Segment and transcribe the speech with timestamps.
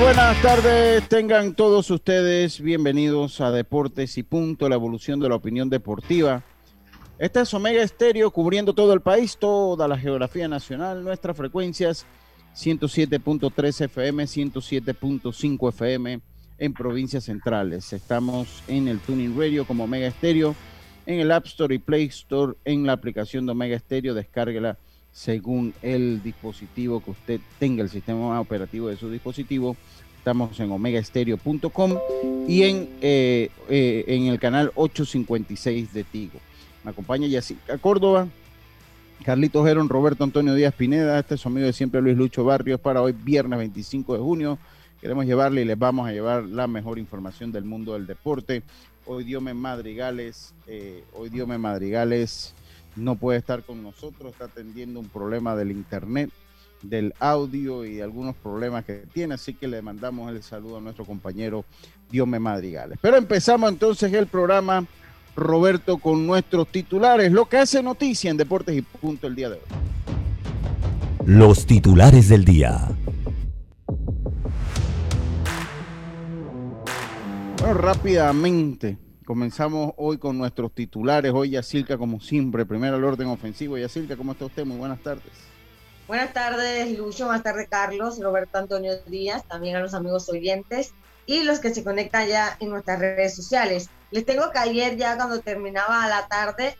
[0.00, 5.68] Buenas tardes, tengan todos ustedes bienvenidos a Deportes y Punto, la evolución de la opinión
[5.68, 6.42] deportiva.
[7.18, 12.06] Este es Omega Estéreo cubriendo todo el país, toda la geografía nacional, nuestras frecuencias
[12.56, 16.20] 107.3 FM, 107.5 FM
[16.56, 17.92] en provincias centrales.
[17.92, 20.56] Estamos en el Tuning Radio como Omega Estéreo,
[21.04, 24.78] en el App Store y Play Store, en la aplicación de Omega Estéreo, descárguela
[25.16, 29.74] según el dispositivo que usted tenga, el sistema operativo de su dispositivo
[30.18, 31.98] Estamos en omegaestereo.com
[32.48, 36.40] y en, eh, eh, en el canal 856 de Tigo.
[36.82, 38.26] Me acompaña Yacica Córdoba,
[39.24, 42.80] Carlito Gerón, Roberto Antonio Díaz Pineda, este es su amigo de siempre Luis Lucho Barrios
[42.80, 44.58] para hoy viernes 25 de junio.
[45.00, 48.64] Queremos llevarle y les vamos a llevar la mejor información del mundo del deporte.
[49.06, 52.52] Hoy Diome Madrigales, eh, hoy Diome Madrigales
[52.96, 56.30] no puede estar con nosotros, está atendiendo un problema del internet
[56.82, 61.04] del audio y algunos problemas que tiene, así que le mandamos el saludo a nuestro
[61.04, 61.64] compañero
[62.10, 62.98] Diome Madrigales.
[63.00, 64.84] Pero empezamos entonces el programa,
[65.34, 69.56] Roberto, con nuestros titulares, lo que hace noticia en Deportes y Punto el día de
[69.56, 69.62] hoy.
[71.24, 72.88] Los titulares del día.
[77.58, 78.96] Bueno, rápidamente.
[79.26, 81.32] Comenzamos hoy con nuestros titulares.
[81.34, 83.76] Hoy Yacilca, como siempre, primero al orden ofensivo.
[83.76, 84.64] Yacilca, ¿cómo está usted?
[84.64, 85.32] Muy buenas tardes.
[86.06, 87.24] Buenas tardes, Lucho.
[87.24, 90.94] Buenas tardes, Carlos, Roberto Antonio Díaz, también a los amigos oyentes
[91.26, 93.90] y los que se conectan ya en nuestras redes sociales.
[94.12, 96.76] Les tengo que ayer, ya cuando terminaba la tarde,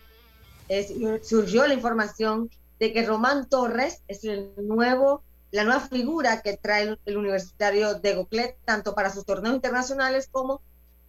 [1.24, 2.48] surgió la información
[2.78, 8.14] de que Román Torres es el nuevo, la nueva figura que trae el, universitario de
[8.14, 10.62] Goclet, tanto para sus torneos internacionales como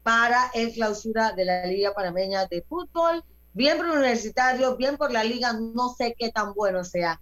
[0.07, 3.25] para el clausura de la Liga Panameña de Fútbol.
[3.51, 7.19] Bien por el universitario, bien por la liga, no sé qué tan bueno sea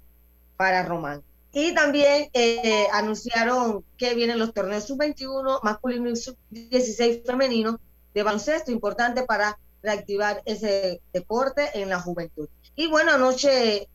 [0.55, 1.23] para Román.
[1.51, 7.79] Y también eh, anunciaron que vienen los torneos sub-21 masculino y sub-16 femenino
[8.13, 12.47] de baloncesto, importante para reactivar ese deporte en la juventud.
[12.75, 13.89] Y bueno, anoche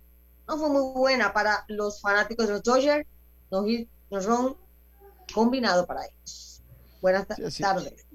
[0.49, 3.07] no fue muy buena para los fanáticos de los Dodgers,
[3.53, 3.65] nos,
[4.11, 4.57] nos son
[5.33, 6.61] combinado para ellos.
[7.01, 8.10] Buenas tardes.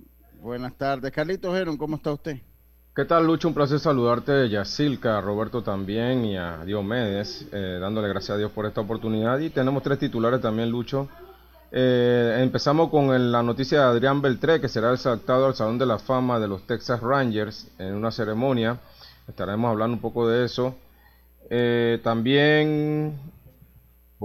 [0.46, 1.12] Buenas tardes.
[1.12, 2.38] Carlitos Heron, ¿cómo está usted?
[2.96, 3.48] ¿Qué tal, Lucho?
[3.48, 8.52] Un placer saludarte, Yacilca, a Roberto también y a Diomedes, eh, dándole gracias a Dios
[8.52, 9.40] por esta oportunidad.
[9.40, 11.10] Y tenemos tres titulares también, Lucho.
[11.72, 15.98] Eh, empezamos con la noticia de Adrián Beltré, que será exaltado al Salón de la
[15.98, 18.78] Fama de los Texas Rangers en una ceremonia.
[19.28, 20.76] Estaremos hablando un poco de eso.
[21.50, 23.20] Eh, también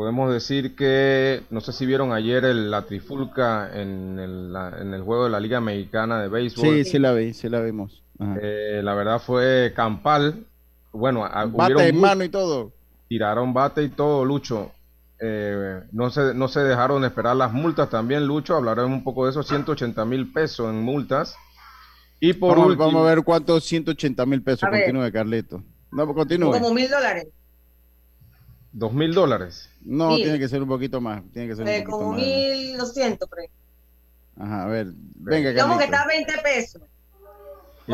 [0.00, 5.24] podemos decir que, no sé si vieron ayer la trifulca en el, en el juego
[5.24, 6.64] de la Liga Mexicana de Béisbol.
[6.64, 8.02] Sí, sí la vi, sí la vimos.
[8.40, 10.46] Eh, la verdad fue campal.
[10.90, 12.72] Bueno, bate en mano y todo.
[13.10, 14.72] Tiraron bate y todo, Lucho.
[15.20, 18.56] Eh, no, se, no se dejaron esperar las multas también, Lucho.
[18.56, 19.42] Hablaremos un poco de eso.
[19.42, 21.36] 180 mil pesos en multas.
[22.20, 24.66] Y por vamos, último, vamos a ver cuántos 180 mil pesos.
[24.66, 25.62] Continúe, Carleto.
[25.92, 26.52] No, continúe.
[26.52, 27.26] Como mil dólares.
[28.72, 29.70] ¿Dos mil dólares?
[29.82, 31.22] No, tiene que ser un poquito más.
[31.32, 33.28] Tiene que ser eh, como mil doscientos,
[34.36, 34.88] Ajá, a ver.
[34.94, 36.82] Venga, Digamos que está a 20 pesos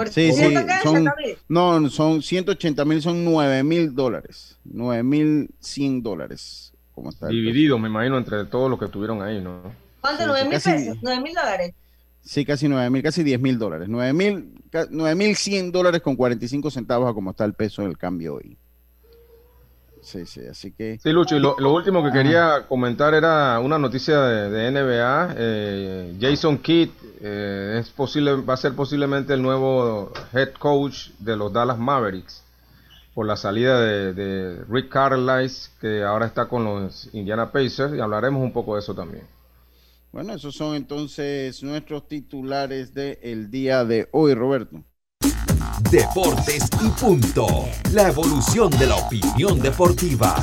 [0.05, 1.09] sí, sí, son,
[1.49, 6.73] no, son 180 mil, son 9 mil dólares, 9 mil 100 dólares.
[6.95, 9.61] ¿Cómo está Dividido, me imagino, entre todos los que estuvieron ahí, ¿no?
[10.01, 10.25] ¿Cuánto?
[10.25, 10.73] ¿9 mil pesos?
[11.03, 11.75] ¿9 mil dólares?
[12.23, 13.89] Sí, casi 9 mil, casi 10 mil dólares.
[13.89, 18.57] 9 mil 100 dólares con 45 centavos a como está el peso del cambio hoy.
[20.07, 21.01] Sí, sí, así que...
[21.03, 25.35] Sí, Lucho, y lo, último que quería comentar era una noticia de, NBA.
[25.37, 31.37] Eh, Jason Kidd eh, es posible, va a ser posiblemente el nuevo head coach de
[31.37, 32.45] los Dallas Mavericks
[33.15, 38.41] por la salida de, Rick Carlisle, que ahora está con los Indiana Pacers, y hablaremos
[38.41, 39.25] un poco de eso también.
[40.13, 44.85] Bueno, esos son entonces nuestros titulares del día de hoy, Roberto.
[45.91, 47.47] Deportes y punto.
[47.93, 50.37] La evolución de la opinión deportiva.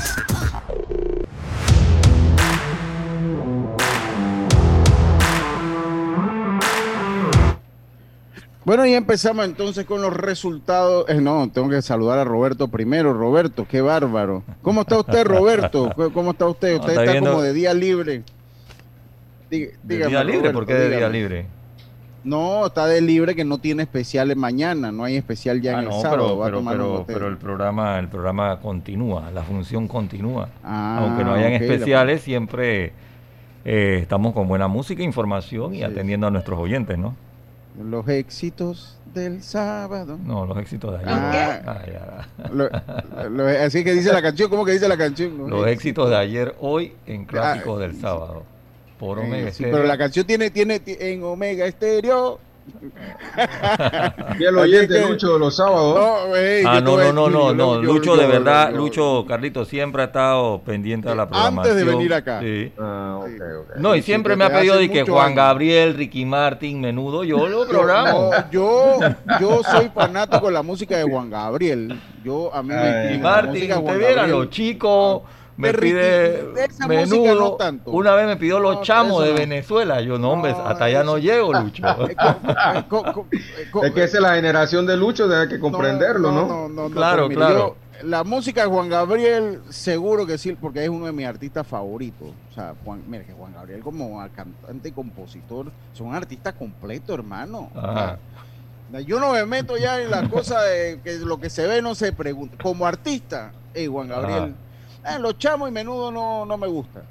[8.66, 11.10] Bueno, y empezamos entonces con los resultados.
[11.10, 13.14] Eh, no, tengo que saludar a Roberto primero.
[13.14, 14.44] Roberto, qué bárbaro.
[14.62, 15.92] ¿Cómo está usted, Roberto?
[16.14, 16.80] ¿Cómo está usted?
[16.80, 18.24] Usted está, como de día libre.
[19.50, 20.52] ¿De día libre?
[20.52, 21.46] ¿Por qué de día libre?
[22.24, 25.88] No, está de libre que no tiene especiales mañana, no hay especial ya ah, en
[25.88, 26.42] el sábado.
[26.44, 30.50] Pero, pero, el programa, el programa continúa, la función continúa.
[30.64, 32.94] Ah, Aunque no hayan especiales, siempre
[33.66, 37.16] eh, estamos con buena música, información y atendiendo a nuestros oyentes, ¿no?
[37.82, 40.18] Los éxitos del sábado.
[40.24, 41.64] No, los éxitos de ayer.
[41.66, 42.26] Ah,
[43.66, 45.50] así que dice la canción, ¿cómo que dice la canción?
[45.50, 48.44] Los, éxitos, de ayer, hoy en clásicos del sábado.
[49.04, 52.40] Eh, pero la canción tiene, tiene en Omega Estéreo.
[54.40, 55.96] y el oyente Lucho de los sábados.
[55.96, 60.62] No, ah, no, no, no, no, no, Lucho de verdad, Lucho Carlito siempre ha estado
[60.62, 61.60] pendiente de la programación.
[61.60, 62.40] Antes de venir acá.
[62.40, 62.72] Sí.
[62.80, 63.82] Ah, okay, okay.
[63.82, 67.68] No, y siempre me ha pedido de que Juan Gabriel, Ricky Martin, menudo, yo lo
[67.68, 68.32] programo.
[68.50, 68.98] yo,
[69.42, 72.00] yo soy fanático de la música de Juan Gabriel.
[72.24, 75.24] Yo a mí me Ricky Martin, usted viera los chicos
[75.58, 76.44] me pide
[76.88, 77.58] menudo.
[77.86, 80.02] Una vez me pidió los chamos de Venezuela.
[80.02, 81.84] Yo, no, hombre, hasta allá no llego, Lucho.
[83.84, 86.70] es que esa es la generación de Lucho, debe que comprenderlo, ¿no?
[86.70, 87.76] no claro, claro.
[88.04, 92.30] la música de Juan Gabriel, seguro que sí, porque es uno de mis artistas favoritos.
[92.52, 97.70] O sea, Juan, mira, que Juan Gabriel como cantante y compositor son artistas completos, hermano.
[99.06, 101.94] yo no me meto ya en la cosa de que lo que se ve no
[101.96, 102.58] se pregunta.
[102.62, 104.56] Como artista, hey, Juan Gabriel.
[105.06, 107.04] Eh, los chamos y menudo no, no me gusta.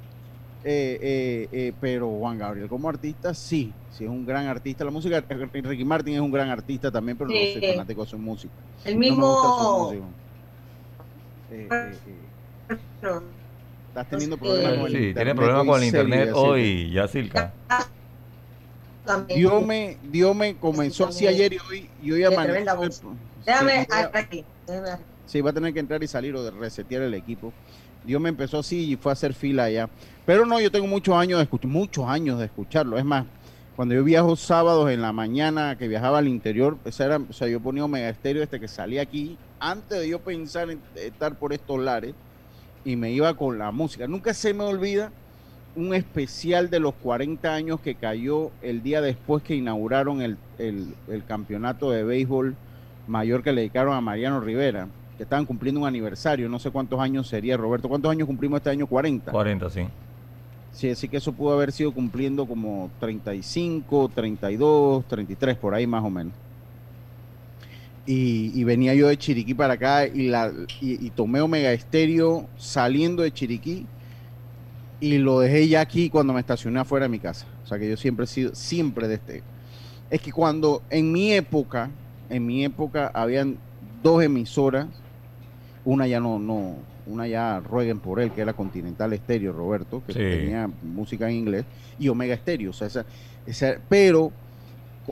[0.65, 4.85] Eh, eh, eh, pero Juan Gabriel como artista, sí, sí es un gran artista.
[4.85, 8.17] La música, Ricky Martin es un gran artista también, pero no soy fanático de su
[8.17, 8.53] música.
[8.85, 9.93] El mismo...
[13.89, 17.53] Estás teniendo problemas con el sí, tiene problemas con el internet hoy, Yacilca.
[19.27, 23.13] Dios me, Dios me comenzó así ayer y hoy, y hoy amaneció.
[23.45, 24.45] Déjame aquí.
[25.25, 27.53] Sí, va a tener que entrar y salir o de resetear el equipo.
[28.05, 29.89] Dios me empezó así y fue a hacer fila allá.
[30.25, 32.97] Pero no, yo tengo muchos años de escuchar, muchos años de escucharlo.
[32.97, 33.25] Es más,
[33.75, 37.47] cuando yo viajo sábados en la mañana, que viajaba al interior, esa era, o sea,
[37.47, 41.53] yo ponía Omega Estéreo este que salía aquí, antes de yo pensar en estar por
[41.53, 42.13] estos lares,
[42.85, 44.07] y me iba con la música.
[44.07, 45.11] Nunca se me olvida
[45.75, 51.25] un especial de los 40 años que cayó el día después que inauguraron el, el
[51.25, 52.55] campeonato de béisbol
[53.07, 56.99] mayor que le dedicaron a Mariano Rivera que estaban cumpliendo un aniversario, no sé cuántos
[56.99, 57.87] años sería, Roberto.
[57.87, 58.87] ¿Cuántos años cumplimos este año?
[58.87, 59.31] 40.
[59.31, 59.81] 40, sí.
[60.71, 66.03] Sí, así que eso pudo haber sido cumpliendo como 35, 32, 33, por ahí más
[66.03, 66.33] o menos.
[68.05, 70.51] Y, venía yo de Chiriquí para acá y, la,
[70.81, 73.85] y, tomé Omega Estéreo saliendo de Chiriquí
[74.99, 77.45] y lo dejé ya aquí cuando me estacioné afuera de mi casa.
[77.63, 79.43] O sea que yo siempre he sido, siempre de este.
[80.09, 81.91] Es que cuando en mi época,
[82.29, 83.57] en mi época habían
[84.01, 84.87] dos emisoras
[85.85, 86.75] una ya no, no,
[87.05, 91.65] una ya rueguen por él, que era Continental Estéreo, Roberto, que tenía música en inglés,
[91.99, 92.71] y Omega Estéreo.
[92.71, 92.87] O sea,
[93.45, 94.31] esa, pero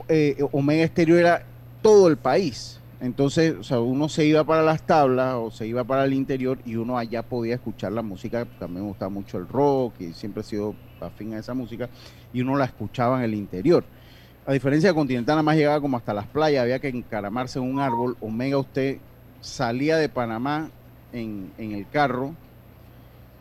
[0.08, 1.44] eh, Omega Estéreo era
[1.82, 2.78] todo el país.
[3.00, 6.58] Entonces, o sea, uno se iba para las tablas o se iba para el interior
[6.64, 8.46] y uno allá podía escuchar la música.
[8.60, 11.88] También me gustaba mucho el rock y siempre he sido afín a esa música
[12.32, 13.84] y uno la escuchaba en el interior.
[14.46, 17.64] A diferencia de Continental, nada más llegaba como hasta las playas, había que encaramarse en
[17.64, 18.16] un árbol.
[18.20, 18.98] Omega usted
[19.42, 20.70] salía de Panamá
[21.12, 22.34] en, el carro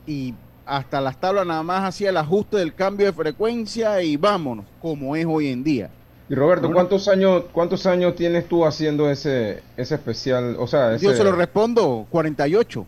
[0.06, 0.34] y
[0.66, 5.16] hasta las tablas nada más hacía el ajuste del cambio de frecuencia y vámonos, como
[5.16, 5.90] es hoy en día.
[6.28, 10.56] Y Roberto, ¿cuántos años cuántos años tienes tú haciendo ese ese especial?
[10.60, 12.86] O sea, yo se lo respondo, 48.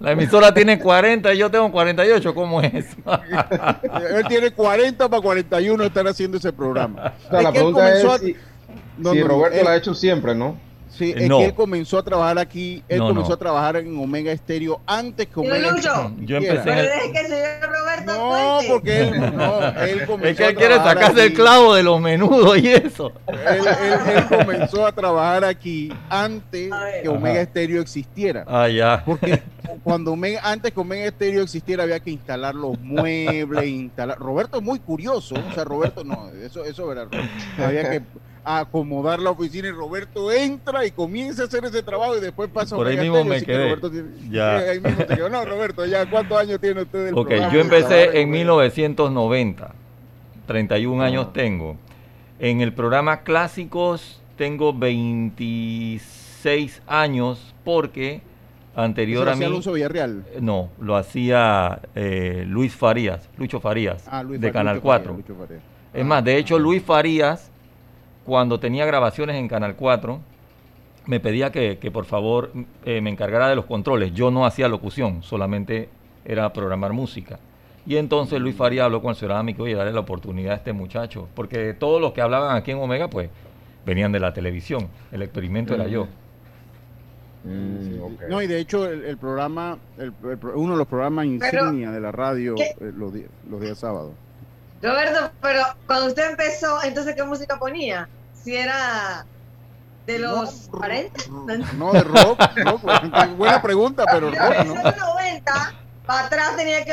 [0.00, 2.72] La emisora tiene 40 y yo tengo 48, ¿cómo es?
[4.14, 7.14] él tiene 40 para 41 estar haciendo ese programa.
[7.30, 10.67] la pregunta es si, Roberto lo ha hecho siempre, ¿no?
[10.98, 14.80] Sí, es que él comenzó a trabajar aquí, él comenzó a trabajar en Omega Estéreo
[14.84, 16.12] antes que Omega Estéreo.
[16.22, 16.62] Yo empecé.
[16.64, 20.74] Pero es que señor Roberto No, porque él, no, él comenzó Es que él quiere
[20.74, 23.12] sacarse el clavo de los menudos y eso.
[23.28, 28.44] Él, él, comenzó a trabajar aquí antes que Omega Estéreo existiera.
[28.48, 29.04] Ah, ya.
[29.06, 29.40] Porque
[29.84, 34.18] cuando antes con Mega Estéreo existiera había que instalar los muebles, instalar.
[34.18, 37.06] Roberto es muy curioso, o sea, Roberto no, eso, eso era.
[37.56, 38.02] Había que
[38.56, 42.76] acomodar la oficina y Roberto entra y comienza a hacer ese trabajo y después pasa
[42.76, 43.76] Por ahí mismo me quedé.
[44.30, 44.56] ya.
[44.56, 45.28] ahí mismo te quedó.
[45.28, 49.74] No, Roberto, ya cuántos años tiene usted del Ok, yo empecé en 1990.
[50.46, 51.32] 31 años ah.
[51.34, 51.76] tengo.
[52.38, 58.22] En el programa Clásicos tengo 26 años porque
[58.74, 59.36] anterior a mí.
[59.36, 60.24] hacía Alonso Villarreal?
[60.32, 65.18] Eh, no, lo hacía eh, Luis Farías, Lucho Farías, ah, de Canal 4.
[65.92, 67.50] Es más, de hecho, Luis Farías
[68.28, 70.20] cuando tenía grabaciones en Canal 4,
[71.06, 72.52] me pedía que, por favor
[72.84, 74.12] eh, me encargara de los controles.
[74.12, 75.88] Yo no hacía locución, solamente
[76.26, 77.38] era programar música.
[77.86, 80.74] Y entonces Luis Faría habló con el señor Amico y darle la oportunidad a este
[80.74, 83.30] muchacho, porque todos los que hablaban aquí en Omega, pues
[83.86, 84.88] venían de la televisión.
[85.10, 86.06] El experimento era yo.
[87.44, 89.78] Mm, no, y de hecho el, programa,
[90.54, 93.10] uno de los programas insignia de la radio eh, los,
[93.48, 94.12] los días sábados.
[94.82, 98.06] Roberto, pero cuando usted empezó, entonces ¿qué música ponía?
[98.48, 99.26] Si era
[100.06, 101.24] de los 40.
[101.76, 102.40] No, de rock,
[103.36, 104.74] buena pregunta, pero rock, ¿no?
[104.74, 105.74] De los 90
[106.06, 106.92] para atrás tenía que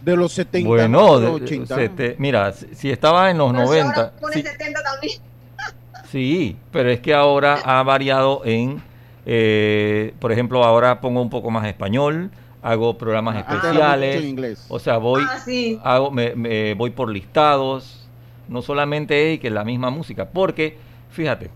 [0.00, 1.76] de los 70 bueno, de, 80.
[2.18, 5.20] mira, si estaba en los 90 pone sí, 70 también.
[6.10, 8.82] sí, pero es que ahora ha variado en
[9.24, 14.66] eh, por ejemplo, ahora pongo un poco más español, hago programas ah, especiales.
[14.68, 15.44] O sea, voy ah,
[15.84, 18.01] hago me, me, voy por listados
[18.48, 20.76] no solamente es que la misma música, porque
[21.10, 21.50] fíjate,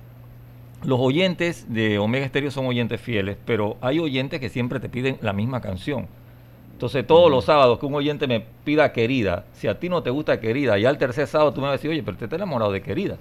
[0.85, 5.19] los oyentes de Omega Stereo son oyentes fieles, pero hay oyentes que siempre te piden
[5.21, 6.07] la misma canción.
[6.73, 10.11] Entonces, todos los sábados que un oyente me pida querida, si a ti no te
[10.11, 12.37] gusta querida, ya al tercer sábado tú me vas a decir, oye, pero te estás
[12.37, 13.17] enamorado de querida.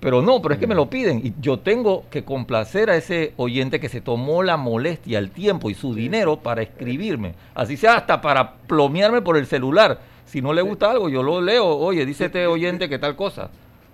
[0.00, 3.34] Pero no, pero es que me lo piden y yo tengo que complacer a ese
[3.36, 7.34] oyente que se tomó la molestia, el tiempo y su dinero para escribirme.
[7.54, 11.40] Así sea hasta para plomearme por el celular si no le gusta algo, yo lo
[11.40, 11.66] leo.
[11.66, 13.50] Oye, dice este oyente que tal cosa.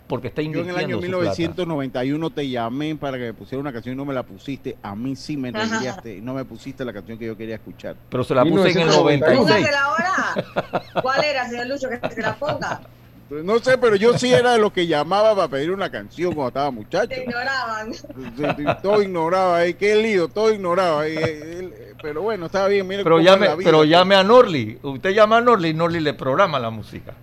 [0.06, 3.72] Porque está invirtiendo Yo en el año 1991 te llamé para que me pusiera una
[3.72, 4.76] canción y no me la pusiste.
[4.82, 6.20] A mí sí me entendiaste.
[6.20, 7.96] No me pusiste la canción que yo quería escuchar.
[8.10, 9.66] Pero se la puse en el 96.
[9.82, 11.02] ahora.
[11.02, 12.82] ¿Cuál era, señor Lucho, que se la ponga?
[13.30, 16.48] No sé, pero yo sí era de los que llamaba para pedir una canción cuando
[16.48, 17.08] estaba muchacho.
[17.08, 17.92] Te ignoraban.
[18.82, 21.04] Todo ignoraba, ahí, qué lío, todo ignoraba.
[22.02, 22.86] pero bueno, estaba bien.
[22.86, 24.78] Mire pero llame, pero llame a Norli.
[24.82, 27.14] Usted llama a Norli y Norli le programa la música.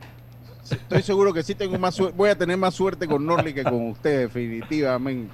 [0.69, 3.89] Estoy seguro que sí tengo más voy a tener más suerte con Norli que con
[3.89, 5.33] usted, definitivamente.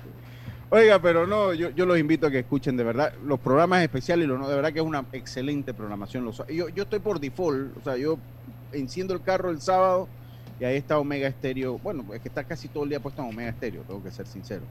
[0.69, 4.25] Oiga, pero no, yo, yo los invito a que escuchen de verdad los programas especiales
[4.25, 6.25] y lo no, de verdad que es una excelente programación.
[6.25, 8.17] Los, yo, yo estoy por default, o sea, yo
[8.73, 10.09] enciendo el carro el sábado
[10.59, 11.77] y ahí está Omega Estéreo.
[11.79, 14.25] Bueno, es que está casi todo el día puesto en Omega Estéreo, tengo que ser
[14.27, 14.63] sincero.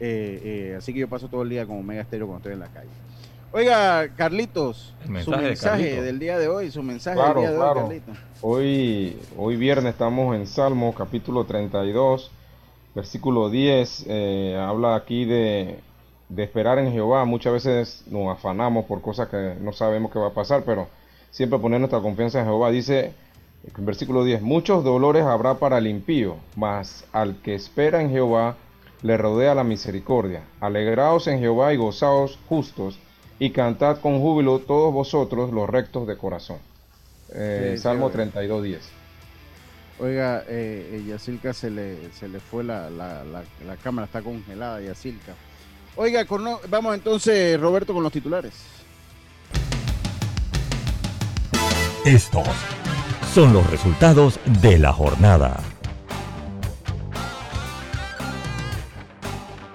[0.00, 2.60] Eh, eh, así que yo paso todo el día con Omega Estéreo cuando estoy en
[2.60, 2.90] la calle.
[3.54, 8.16] Oiga, Carlitos, su mensaje del día de hoy, su mensaje del día de hoy, Carlitos.
[8.40, 12.30] Hoy, hoy viernes estamos en Salmo, capítulo 32,
[12.94, 14.06] versículo 10.
[14.08, 15.78] Eh, habla aquí de,
[16.30, 17.26] de esperar en Jehová.
[17.26, 20.88] Muchas veces nos afanamos por cosas que no sabemos qué va a pasar, pero
[21.30, 22.70] siempre poner nuestra confianza en Jehová.
[22.70, 23.12] Dice
[23.76, 24.42] Versículo 10.
[24.42, 28.56] Muchos dolores habrá para el impío, mas al que espera en Jehová
[29.02, 30.42] le rodea la misericordia.
[30.60, 32.98] Alegraos en Jehová y gozaos justos,
[33.38, 36.58] y cantad con júbilo todos vosotros los rectos de corazón.
[37.34, 38.90] Eh, Salmo 32, 10.
[39.98, 44.80] Oiga, eh, eh, Yacilca se le, se le fue la, la, la, cámara, está congelada,
[44.80, 45.34] Yacilca.
[45.96, 46.24] Oiga,
[46.68, 48.54] vamos entonces, Roberto, con los titulares.
[52.04, 52.48] Estos
[53.32, 55.58] son los resultados de la jornada.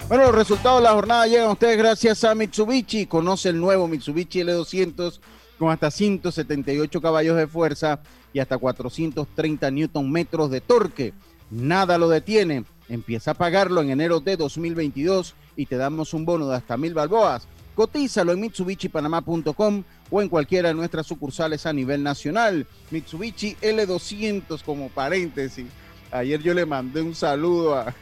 [0.08, 3.08] Bueno, los resultados de la jornada llegan ustedes gracias a Mitsubishi.
[3.08, 5.20] Conoce el nuevo Mitsubishi L200
[5.58, 8.00] con hasta 178 caballos de fuerza
[8.32, 11.16] y hasta 430 newton metros de torque.
[11.50, 12.64] Nada lo detiene.
[12.90, 16.94] Empieza a pagarlo en enero de 2022 y te damos un bono de hasta mil
[16.94, 17.48] balboas.
[17.74, 22.66] Cotízalo en MitsubishiPanamá.com o en cualquiera de nuestras sucursales a nivel nacional.
[22.92, 25.66] Mitsubishi L200 como paréntesis.
[26.12, 27.94] Ayer yo le mandé un saludo a,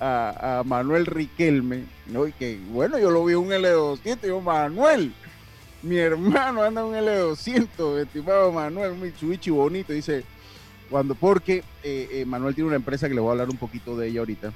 [0.00, 2.26] a, Manuel Riquelme, ¿no?
[2.26, 5.12] y que bueno, yo lo vi un L200, y yo, Manuel,
[5.82, 10.24] mi hermano anda un L200, estimado Manuel, Mitsubishi bonito, dice,
[10.90, 13.96] cuando, porque eh, eh, Manuel tiene una empresa que le voy a hablar un poquito
[13.96, 14.52] de ella ahorita.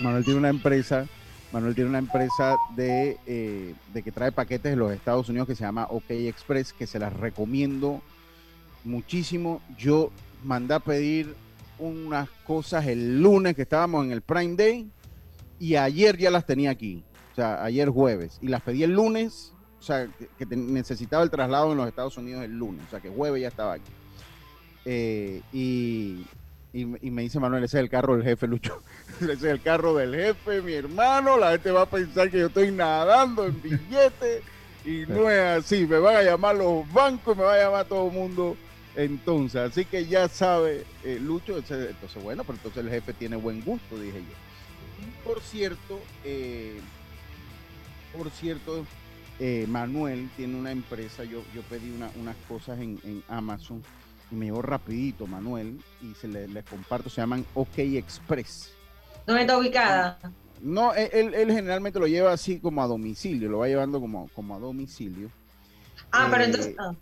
[0.00, 1.06] Manuel tiene una empresa
[1.52, 5.64] Manuel tiene una empresa eh, de, que trae paquetes de los Estados Unidos que se
[5.64, 8.02] llama OK Express, que se las recomiendo
[8.84, 9.60] muchísimo.
[9.78, 10.10] Yo
[10.44, 11.34] mandé a pedir
[11.78, 14.90] unas cosas el lunes que estábamos en el Prime Day
[15.58, 17.04] y ayer ya las tenía aquí.
[17.32, 18.38] O sea, ayer jueves.
[18.42, 22.42] Y las pedí el lunes o sea, que, necesitaba el traslado en los Estados Unidos
[22.42, 23.92] el lunes, o sea, que jueves ya estaba aquí.
[24.84, 26.24] Eh, y,
[26.84, 28.82] me dice Manuel, ese es el carro del jefe, Lucho.
[29.20, 31.36] ese es el carro del jefe, mi hermano.
[31.38, 34.42] La gente va a pensar que yo estoy nadando en billetes.
[34.84, 35.86] Y no es así.
[35.86, 38.56] Me van a llamar los bancos y me va a llamar todo el mundo.
[38.94, 41.58] Entonces, así que ya sabe, eh, Lucho.
[41.58, 45.24] Entonces, bueno, pero entonces el jefe tiene buen gusto, dije yo.
[45.24, 46.80] Por cierto, eh,
[48.16, 48.86] por cierto,
[49.38, 51.24] eh, Manuel tiene una empresa.
[51.24, 53.95] Yo, yo pedí unas cosas en, en Amazon y
[54.30, 58.72] me llegó rapidito, Manuel, y se les comparto, se llaman OK Express.
[59.26, 60.18] ¿Dónde está ubicada?
[60.62, 64.54] No, él, él, generalmente lo lleva así como a domicilio, lo va llevando como, como
[64.54, 65.30] a domicilio.
[66.12, 66.74] Ah, pero eh, entonces...
[66.78, 66.94] Ah.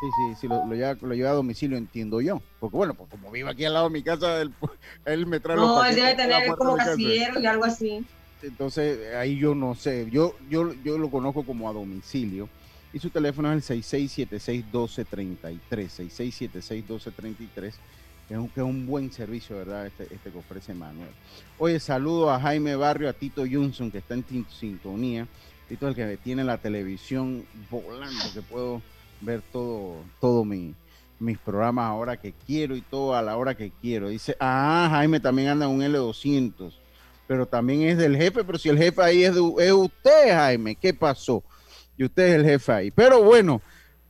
[0.00, 2.40] Sí, sí, sí, lo, lleva, lo lleva a domicilio, entiendo yo.
[2.60, 4.54] Porque bueno, pues como vivo aquí al lado de mi casa, él,
[5.04, 8.04] él me trae no, él debe tener como casillero y algo así.
[8.40, 10.08] Entonces, ahí yo no sé.
[10.08, 12.48] Yo, yo, yo lo conozco como a domicilio
[12.92, 17.74] y su teléfono es el 6676-1233, 6676-1233,
[18.26, 19.86] que es, un, que es un buen servicio, ¿verdad?
[19.86, 21.10] Este, este que ofrece Manuel.
[21.58, 25.26] Oye, saludo a Jaime Barrio, a Tito Johnson, que está en sintonía.
[25.68, 28.80] Tito es el que tiene la televisión volando, que puedo
[29.20, 30.74] ver todo, todo mi,
[31.18, 34.08] mis programas ahora que quiero y todo a la hora que quiero.
[34.08, 36.72] Dice, ah, Jaime también anda en un L200,
[37.26, 40.94] pero también es del jefe, pero si el jefe ahí es, es usted, Jaime, ¿qué
[40.94, 41.44] pasó?
[41.98, 42.90] Y usted es el jefe ahí.
[42.90, 43.60] Pero bueno,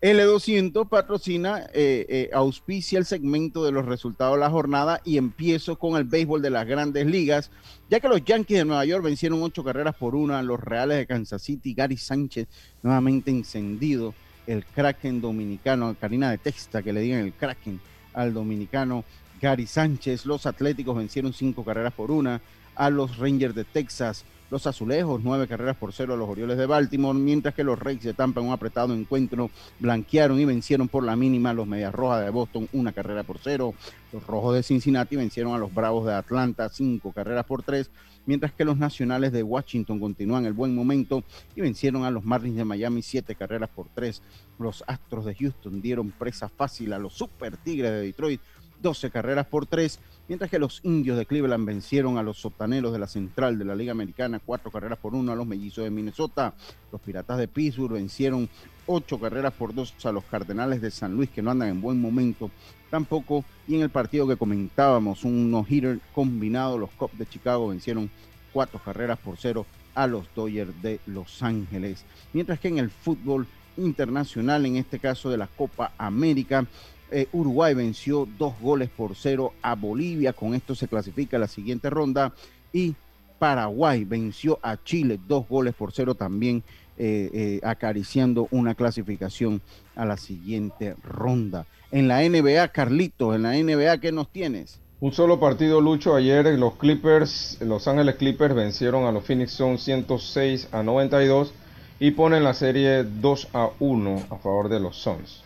[0.01, 5.77] L200 patrocina, eh, eh, auspicia el segmento de los resultados de la jornada y empiezo
[5.77, 7.51] con el béisbol de las grandes ligas,
[7.91, 11.07] ya que los Yankees de Nueva York vencieron ocho carreras por una, los Reales de
[11.07, 12.47] Kansas City, Gary Sánchez
[12.83, 14.15] nuevamente encendido,
[14.47, 17.81] el Kraken dominicano, Karina de Texta, que le digan el Kraken
[18.15, 19.05] al dominicano
[19.41, 22.41] Gary Sánchez, los Atléticos vencieron cinco carreras por una,
[22.77, 26.67] a los Rangers de Texas, los azulejos, nueve carreras por cero a los Orioles de
[26.67, 31.05] Baltimore, mientras que los Reyes de Tampa en un apretado encuentro blanquearon y vencieron por
[31.05, 33.75] la mínima a los Medias Rojas de Boston, una carrera por cero.
[34.13, 37.91] Los Rojos de Cincinnati vencieron a los Bravos de Atlanta, cinco carreras por tres,
[38.25, 41.25] mientras que los Nacionales de Washington continúan el buen momento
[41.55, 44.23] y vencieron a los Marlins de Miami, siete carreras por tres.
[44.59, 48.41] Los Astros de Houston dieron presa fácil a los Super Tigres de Detroit,
[48.83, 52.99] 12 carreras por tres mientras que los indios de Cleveland vencieron a los sotaneros de
[52.99, 56.55] la central de la Liga Americana, cuatro carreras por uno a los mellizos de Minnesota.
[56.93, 58.49] Los piratas de Pittsburgh vencieron
[58.87, 62.01] ocho carreras por dos a los cardenales de San Luis, que no andan en buen
[62.01, 62.51] momento
[62.91, 63.45] tampoco.
[63.67, 68.11] Y en el partido que comentábamos, un no-hitter combinado, los Cubs de Chicago vencieron
[68.53, 72.05] cuatro carreras por cero a los Dodgers de Los Ángeles.
[72.33, 73.47] Mientras que en el fútbol
[73.79, 76.67] internacional, en este caso de la Copa América,
[77.11, 80.33] eh, Uruguay venció dos goles por cero a Bolivia.
[80.33, 82.33] Con esto se clasifica a la siguiente ronda.
[82.73, 82.95] Y
[83.39, 86.63] Paraguay venció a Chile dos goles por cero también,
[86.99, 89.63] eh, eh, acariciando una clasificación
[89.95, 91.67] a la siguiente ronda.
[91.91, 94.81] En la NBA, Carlitos, en la NBA, ¿qué nos tienes?
[95.01, 96.17] Un solo partido, Lucho.
[96.17, 101.55] Ayer los Clippers, Los Ángeles Clippers vencieron a los Phoenix Suns 106 a 92
[102.01, 105.45] y ponen la serie 2 a 1 a favor de los Suns.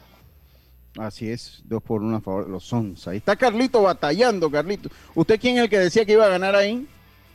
[0.98, 3.08] Así es, dos por uno a favor de los Sons.
[3.08, 4.90] Ahí está Carlito batallando, Carlito.
[5.14, 6.86] ¿Usted quién es el que decía que iba a ganar ahí?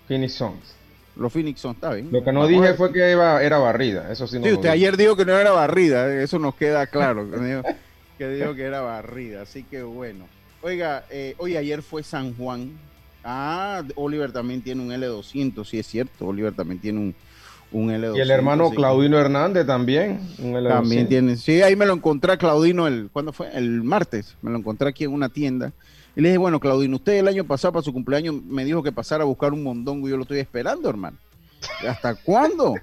[0.07, 0.75] Phoenix Sons.
[1.15, 2.09] Los Phoenix Sons, está bien.
[2.11, 4.95] Lo que no dije fue que iba, era barrida, eso sí no Sí, usted ayer
[4.95, 7.27] dijo que no era barrida, eh, eso nos queda claro.
[8.17, 10.27] que, dijo, que era barrida, así que bueno.
[10.61, 12.77] Oiga, eh, hoy ayer fue San Juan.
[13.23, 17.15] Ah, Oliver también tiene un L200, sí es cierto, Oliver también tiene un,
[17.71, 18.17] un L200.
[18.17, 20.19] Y el hermano Claudino Hernández también.
[20.67, 21.35] También tiene.
[21.35, 23.49] Sí, ahí me lo encontré a Claudino el, ¿cuándo fue?
[23.53, 24.35] El martes.
[24.41, 25.73] Me lo encontré aquí en una tienda.
[26.15, 28.91] Y le dije, bueno, Claudino, usted el año pasado para su cumpleaños me dijo que
[28.91, 31.17] pasara a buscar un mondongo y yo lo estoy esperando, hermano.
[31.87, 32.73] ¿Hasta cuándo?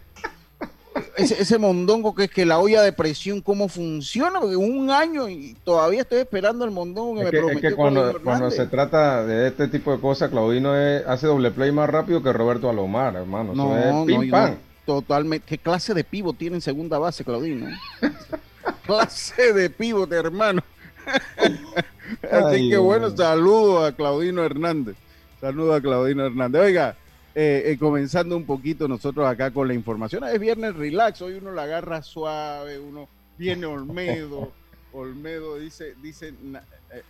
[1.17, 4.39] Ese, mondongo que es que la olla de presión, ¿cómo funciona?
[4.39, 7.77] Porque un año y todavía estoy esperando el mondongo que, me prometió.
[7.77, 12.33] cuando, se trata de este tipo de cosas, Claudino hace doble play más rápido que
[12.33, 13.55] Roberto Alomar, hermano.
[13.55, 15.47] No, no, Totalmente.
[15.47, 17.69] ¿Qué clase de pivo tiene en segunda base, Claudino?
[18.87, 20.63] clase de pivote, hermano.
[22.31, 24.97] Así que bueno, saludo a Claudino Hernández.
[25.41, 26.63] Saludo a Claudino Hernández.
[26.63, 26.97] Oiga,
[27.35, 30.25] eh, eh, comenzando un poquito nosotros acá con la información.
[30.25, 34.53] Es viernes relax, hoy uno la agarra suave, uno viene Olmedo.
[34.93, 36.33] Olmedo dice, dice,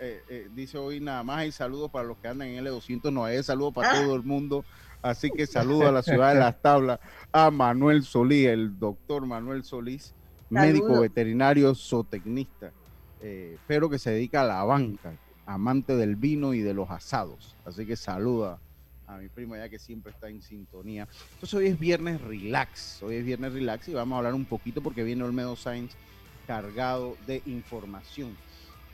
[0.01, 3.43] eh, dice hoy nada más hay saludos para los que andan en L200, no hay
[3.43, 4.65] saludos para todo el mundo.
[5.05, 6.99] Así que saludo a la ciudad de las tablas,
[7.31, 10.15] a Manuel Solís, el doctor Manuel Solís,
[10.49, 12.73] médico veterinario zootecnista,
[13.21, 17.59] eh, pero que se dedica a la banca, amante del vino y de los asados.
[17.67, 18.63] Así que saluda
[19.07, 21.07] a mi primo ya que siempre está en sintonía.
[21.33, 24.83] Entonces hoy es viernes relax, hoy es viernes relax y vamos a hablar un poquito
[24.83, 25.99] porque viene Olmedo Sainz
[26.47, 28.39] cargado de información.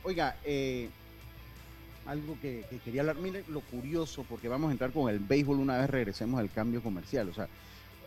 [0.03, 0.91] Oiga, eh,
[2.05, 5.77] algo que, quería hablar, mire lo curioso, porque vamos a entrar con el béisbol una
[5.77, 7.29] vez regresemos al cambio comercial.
[7.29, 7.47] O sea,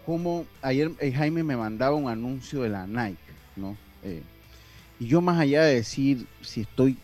[0.04, 3.18] como ayer eh, Jaime me mandaba un anuncio de la Nike,
[3.56, 3.76] ¿no?
[4.02, 4.22] Eh,
[5.00, 6.96] y yo más allá de decir si estoy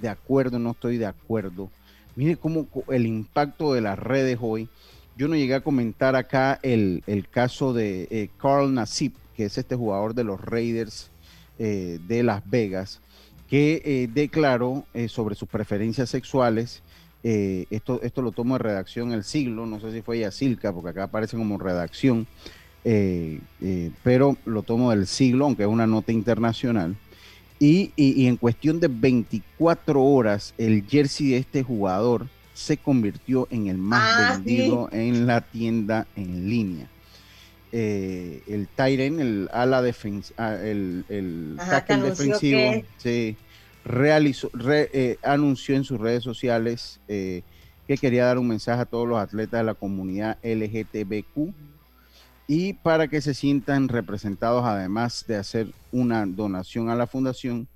[0.00, 1.70] de acuerdo o no estoy de acuerdo,
[2.16, 4.68] mire cómo el impacto de las redes hoy.
[5.16, 9.76] Yo no llegué a comentar acá el, caso de eh, Carl Nassib, que es este
[9.76, 11.10] jugador de los Raiders
[11.58, 13.02] de Las Vegas,
[13.50, 16.82] que declaró sobre sus preferencias sexuales
[17.22, 20.90] eh, esto, esto lo tomo de redacción El Siglo, no sé si fue Yacilca, porque
[20.90, 22.26] acá aparece como redacción,
[22.84, 26.96] eh, eh, pero lo tomo del Siglo, aunque es una nota internacional.
[27.62, 27.92] Y,
[28.26, 34.16] en cuestión de 24 horas, el jersey de este jugador se convirtió en el más
[34.16, 36.88] ah, vendido en la tienda en línea.
[37.72, 43.36] El Tyren, el ala defensivo, ah, el, el tackle defensivo, sí,
[43.84, 47.42] realizó, eh, anunció en sus redes sociales eh,
[47.86, 51.52] que quería dar un mensaje a todos los atletas de la comunidad LGTBQ
[52.46, 57.68] y para que se sientan representados, además de hacer una donación a la fundación,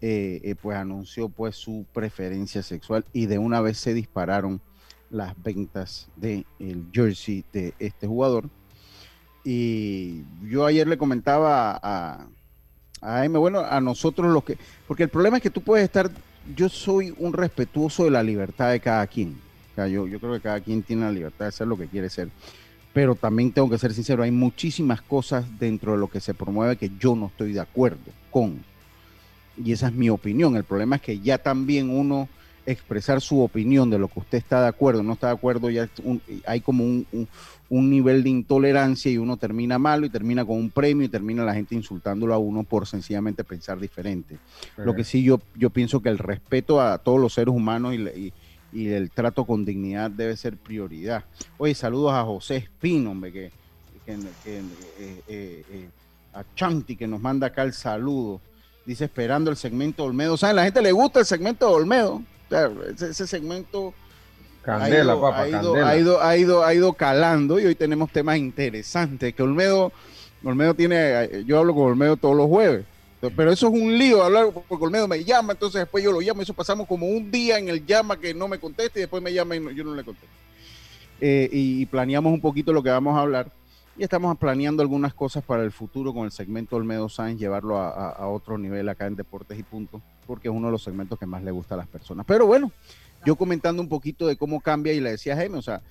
[0.00, 4.60] eh, pues anunció pues su preferencia sexual y de una vez se dispararon
[5.10, 6.44] las ventas del
[6.92, 8.50] jersey de este jugador.
[9.48, 12.26] Y yo ayer le comentaba a,
[13.00, 16.10] Ay, bueno, a nosotros los que, porque el problema es que tú puedes estar,
[16.56, 19.38] yo soy un respetuoso de la libertad de cada quien.
[19.70, 21.86] O sea, yo, yo creo que cada quien tiene la libertad de ser lo que
[21.86, 22.30] quiere ser.
[22.92, 26.76] Pero también tengo que ser sincero, hay muchísimas cosas dentro de lo que se promueve
[26.76, 28.64] que yo no estoy de acuerdo con.
[29.62, 30.56] Y esa es mi opinión.
[30.56, 32.28] El problema es que ya también uno
[32.66, 35.88] expresar su opinión de lo que usted está de acuerdo, no está de acuerdo, ya
[36.46, 37.06] hay como un,
[37.68, 41.44] un nivel de intolerancia y uno termina malo y termina con un premio y termina
[41.44, 44.38] la gente insultándolo a uno por sencillamente pensar diferente.
[44.76, 48.32] Lo que sí yo, yo pienso que el respeto a todos los seres humanos y,
[48.72, 51.24] el trato con dignidad debe ser prioridad.
[51.56, 55.88] Oye, saludos a José Espino, hombre, que, eh, eh, eh,
[56.34, 58.38] a Chanti que nos manda acá el saludo.
[58.84, 60.36] Dice esperando el segmento Olmedo.
[60.36, 60.56] ¿Saben?
[60.56, 62.22] La gente le gusta el segmento de Olmedo.
[62.50, 63.94] Ese segmento
[64.66, 69.32] Candela, ha ido, ha ido, Ha ido, ha ido, calando y hoy tenemos temas interesantes.
[69.32, 69.92] Que Olmedo,
[70.42, 72.84] Olmedo tiene, yo hablo con Olmedo todos los jueves.
[73.20, 76.42] Pero eso es un lío hablar porque Olmedo me llama, entonces después yo lo llamo.
[76.42, 79.32] Eso pasamos como un día en el llama que no me conteste y después me
[79.32, 80.28] llama y yo no le contesto.
[81.20, 83.52] Eh, y, planeamos un poquito lo que vamos a hablar.
[83.96, 88.10] Y estamos planeando algunas cosas para el futuro con el segmento Olmedo Sáenz, llevarlo a,
[88.10, 91.26] a otro nivel acá en Deportes y Punto, porque es uno de los segmentos que
[91.26, 92.26] más le gusta a las personas.
[92.26, 92.72] Pero bueno,
[93.24, 95.82] yo comentando un poquito de cómo cambia y le decía a Jaime, o sea,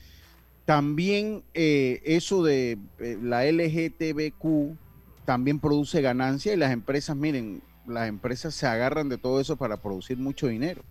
[0.65, 4.75] también eh, eso de eh, la LGTBQ
[5.25, 9.77] también produce ganancia y las empresas, miren, las empresas se agarran de todo eso para
[9.77, 10.83] producir mucho dinero.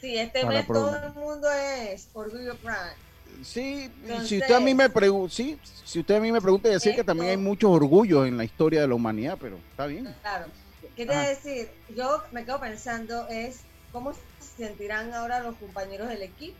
[0.00, 3.12] Sí, este mes todo el mundo es orgullo prime.
[3.42, 3.90] Sí,
[4.24, 7.02] si usted a mí me pregunta, sí, si usted a mí me pregunta, decir que
[7.04, 10.14] también hay muchos orgullos en la historia de la humanidad, pero está bien.
[10.20, 10.46] Claro.
[10.96, 13.60] Quiere decir, yo me quedo pensando es
[13.92, 14.12] cómo
[14.56, 16.56] sentirán ahora los compañeros del equipo?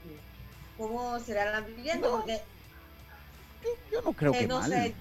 [0.79, 2.09] ¿Cómo será la vivienda?
[2.09, 2.40] Porque
[3.92, 4.95] yo, no creo que mal.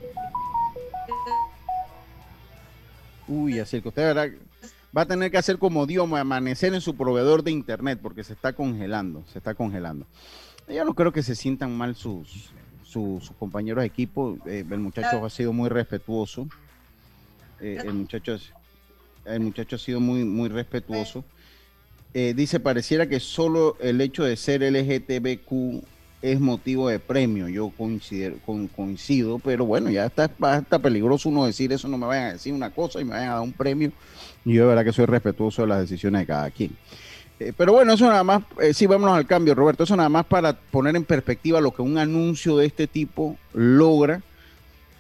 [3.28, 4.38] Uy, así que usted
[4.96, 8.34] va a tener que hacer como Dios, amanecer en su proveedor de internet porque se
[8.34, 10.06] está congelando, se está congelando.
[10.68, 12.52] Yo no creo que se sientan mal sus,
[12.84, 14.38] sus, compañeros de equipo.
[14.46, 16.48] Eh, el muchacho ha sido muy respetuoso.
[17.60, 18.38] Eh, el muchacho
[19.26, 21.24] el muchacho ha sido muy muy respetuoso.
[22.14, 25.84] Eh, dice, pareciera que solo el hecho de ser LGTBQ
[26.22, 27.48] es motivo de premio.
[27.48, 32.06] Yo coincido, con, coincido pero bueno, ya está, está peligroso uno decir eso, no me
[32.06, 33.92] vayan a decir una cosa y me vayan a dar un premio.
[34.46, 36.72] Y yo de verdad que soy respetuoso de las decisiones de cada quien.
[37.40, 40.26] Eh, pero bueno, eso nada más, eh, sí, vámonos al cambio, Roberto, eso nada más
[40.26, 44.22] para poner en perspectiva lo que un anuncio de este tipo logra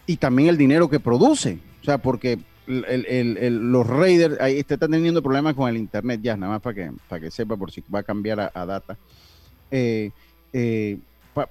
[0.08, 1.60] y también el dinero que produce.
[1.82, 2.40] O sea, porque
[2.72, 7.22] los Raiders, ahí está teniendo problemas con el internet ya, nada más para que, para
[7.22, 8.98] que sepa por si va a cambiar a, data.
[9.70, 10.12] Eh,
[10.54, 10.98] eh,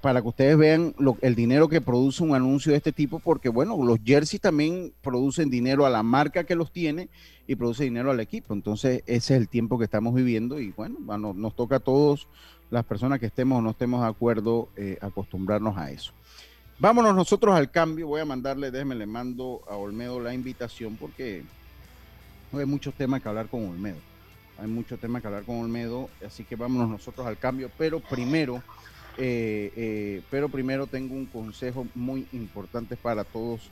[0.03, 3.83] para que ustedes vean el dinero que produce un anuncio de este tipo, porque bueno,
[3.83, 7.09] los jerseys también producen dinero a la marca que los tiene
[7.47, 8.53] y produce dinero al equipo.
[8.53, 10.99] Entonces, ese es el tiempo que estamos viviendo y bueno,
[11.33, 12.29] nos toca a todos,
[12.71, 16.13] las personas que estemos o no estemos de acuerdo, eh, acostumbrarnos a eso.
[16.81, 18.09] Vámonos nosotros al cambio.
[18.09, 21.45] Voy a mandarle, déjeme, le mando a Olmedo la invitación porque
[22.53, 23.99] hay muchos temas que hablar con Olmedo.
[24.59, 27.71] Hay muchos temas que hablar con Olmedo, así que vámonos nosotros al cambio.
[27.77, 28.63] Pero primero
[29.19, 33.69] Eh, eh, pero primero tengo un consejo muy importante para todos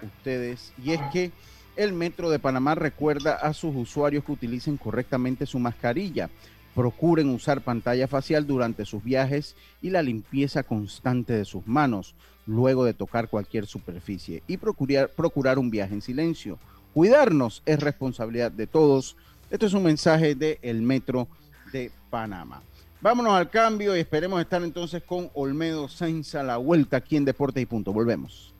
[0.00, 1.32] ustedes y es que
[1.76, 6.28] el Metro de Panamá recuerda a sus usuarios que utilicen correctamente su mascarilla.
[6.74, 12.14] Procuren usar pantalla facial durante sus viajes y la limpieza constante de sus manos
[12.46, 16.58] luego de tocar cualquier superficie y procurar, procurar un viaje en silencio.
[16.94, 19.16] Cuidarnos es responsabilidad de todos.
[19.50, 21.28] Esto es un mensaje del el Metro
[21.72, 22.62] de Panamá.
[23.00, 27.24] Vámonos al cambio y esperemos estar entonces con Olmedo Sainz a la vuelta aquí en
[27.24, 27.92] Deportes y Punto.
[27.92, 28.54] Volvemos.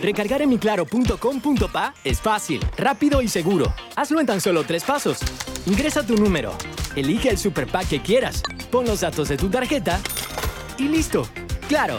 [0.00, 3.74] Recargar en miclaro.com.pa es fácil, rápido y seguro.
[3.96, 5.18] Hazlo en tan solo tres pasos.
[5.66, 6.52] Ingresa tu número,
[6.94, 10.00] elige el super pack que quieras, pon los datos de tu tarjeta
[10.78, 11.28] y listo.
[11.68, 11.98] Claro,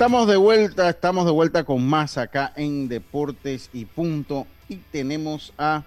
[0.00, 4.46] Estamos de vuelta, estamos de vuelta con más acá en Deportes y Punto.
[4.66, 5.84] Y tenemos a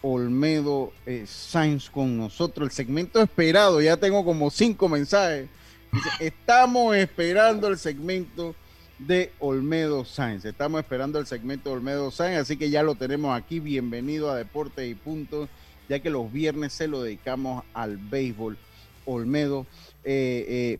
[0.00, 2.70] Olmedo eh, Sainz con nosotros.
[2.70, 5.50] El segmento esperado, ya tengo como cinco mensajes.
[6.20, 8.54] estamos esperando el segmento
[8.98, 10.46] de Olmedo Sainz.
[10.46, 13.60] Estamos esperando el segmento de Olmedo Sainz, así que ya lo tenemos aquí.
[13.60, 15.46] Bienvenido a Deportes y Punto,
[15.90, 18.56] ya que los viernes se lo dedicamos al béisbol.
[19.04, 19.66] Olmedo.
[20.04, 20.78] Eh, eh,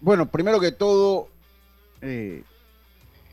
[0.00, 1.28] bueno, primero que todo,
[2.02, 2.42] eh,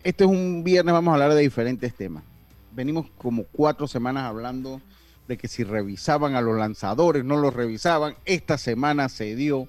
[0.04, 2.24] este es un viernes, vamos a hablar de diferentes temas.
[2.72, 4.80] Venimos como cuatro semanas hablando
[5.28, 8.16] de que si revisaban a los lanzadores, no los revisaban.
[8.26, 9.68] Esta semana se dio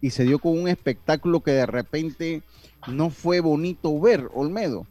[0.00, 2.42] y se dio con un espectáculo que de repente
[2.88, 4.86] no fue bonito ver, Olmedo.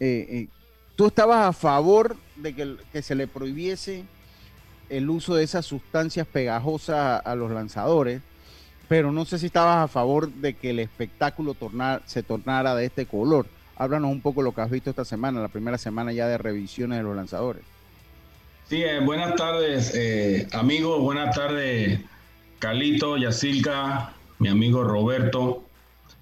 [0.00, 0.48] Eh, eh,
[0.96, 4.04] tú estabas a favor de que, se le prohibiese
[4.88, 8.22] el uso de esas sustancias pegajosas a los lanzadores
[8.92, 11.56] pero no sé si estabas a favor de que el espectáculo
[12.04, 13.46] se tornara de este color.
[13.74, 16.98] Háblanos un poco lo que has visto esta semana, la primera semana ya de revisiones
[16.98, 17.62] de los lanzadores.
[18.68, 22.00] Sí, eh, buenas tardes, eh, amigos, buenas tardes,
[22.58, 25.64] Calito, Yacilca, mi amigo Roberto.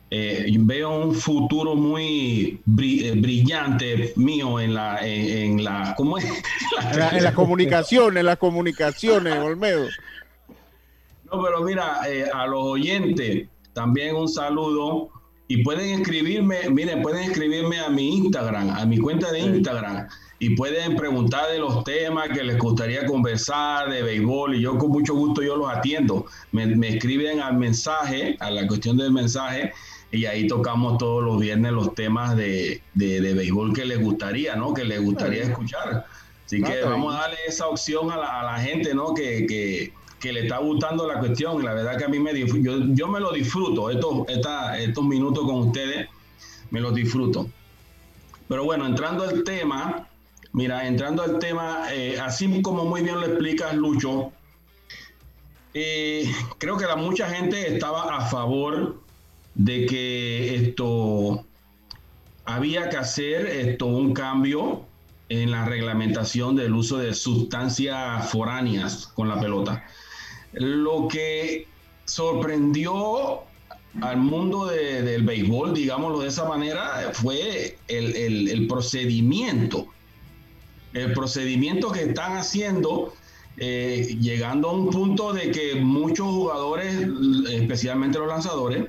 [0.08, 6.24] Eh, veo un futuro muy brillante mío en la, en, la, ¿cómo es?
[6.92, 9.88] en, la, en las comunicaciones, en las comunicaciones, Olmedo.
[11.32, 15.10] No, pero mira, eh, a los oyentes también un saludo
[15.46, 20.56] y pueden escribirme, miren, pueden escribirme a mi Instagram, a mi cuenta de Instagram y
[20.56, 25.14] pueden preguntar de los temas que les gustaría conversar de béisbol y yo con mucho
[25.14, 26.26] gusto yo los atiendo.
[26.50, 29.72] Me, escriben al mensaje, a la cuestión del mensaje
[30.10, 34.72] y ahí tocamos todos los viernes los temas de, de, béisbol que les gustaría, ¿no?
[34.72, 36.06] Que les gustaría escuchar.
[36.46, 39.14] Así que vamos a darle esa opción a la, a la gente, ¿no?
[39.14, 41.64] Que, que, que le está gustando la cuestión.
[41.64, 45.68] La verdad que a mí me yo, yo me lo disfruto, estos, estos minutos con
[45.68, 46.08] ustedes,
[46.70, 47.48] me los disfruto.
[48.46, 50.08] Pero bueno, entrando al tema,
[50.52, 54.32] mira, entrando al tema, eh, así como muy bien lo explicas, Lucho,
[55.72, 59.00] eh, creo que la mucha gente estaba a favor
[59.54, 61.44] de que esto
[62.44, 64.84] había que hacer esto un cambio
[65.28, 69.84] en la reglamentación del uso de sustancias foráneas con la pelota.
[70.52, 71.66] Lo que
[72.04, 73.42] sorprendió
[74.00, 79.86] al mundo del béisbol, digámoslo de esa manera, fue el, procedimiento.
[80.92, 83.14] El procedimiento que están haciendo,
[83.56, 87.06] eh, llegando a un punto de que muchos jugadores,
[87.50, 88.86] especialmente los lanzadores,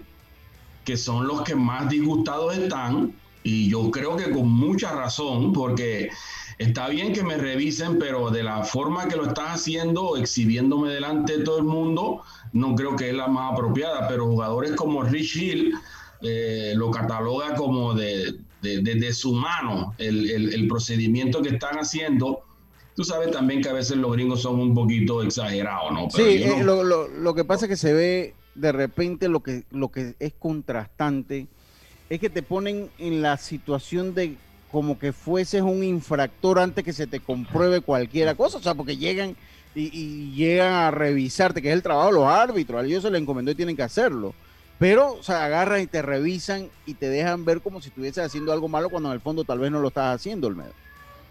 [0.86, 6.10] que son los que más disgustados están, y yo creo que con mucha razón, porque
[6.62, 11.38] está bien que me revisen, pero de la forma que lo estás haciendo, exhibiéndome delante
[11.40, 12.22] de todo el mundo,
[12.54, 14.08] no creo que es la más apropiada.
[14.08, 15.74] Pero jugadores como Rich Hill
[16.22, 22.44] eh, lo cataloga como de, de, su mano el, el, procedimiento que están haciendo.
[22.96, 26.10] Tú sabes también que a veces los gringos son un poquito exagerados, ¿no?
[26.12, 29.64] sí, eh, lo, lo, lo, que pasa es que se ve de repente lo que,
[29.72, 31.48] lo que es contrastante
[32.10, 34.36] es que te ponen en la situación de
[34.72, 38.98] como que fueses un infractor antes que se te compruebe cualquiera cosa, o sea, porque
[38.98, 39.36] llegan
[39.76, 43.22] y, llegan a revisarte, que es el trabajo de los árbitros, a ellos se les
[43.22, 44.34] encomendó y tienen que hacerlo.
[44.80, 48.52] Pero, o sea, agarran y te revisan y te dejan ver como si estuvieses haciendo
[48.52, 50.74] algo malo cuando en el fondo tal vez no lo estás haciendo, Olmedo.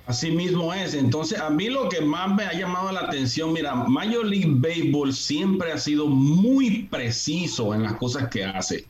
[0.06, 0.94] Así mismo es.
[0.94, 5.12] Entonces, a mí lo que más me ha llamado la atención, mira, Major League Baseball
[5.12, 8.86] siempre ha sido muy preciso en las cosas que hace.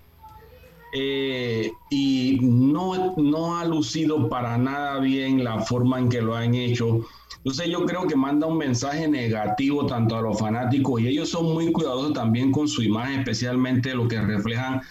[0.93, 6.55] Eh, y no, no ha lucido para nada bien la forma en que lo han
[6.55, 7.07] hecho.
[7.39, 11.53] Entonces yo creo que manda un mensaje negativo tanto a los fanáticos y ellos son
[11.53, 14.83] muy cuidadosos también con su imagen, especialmente lo que reflejan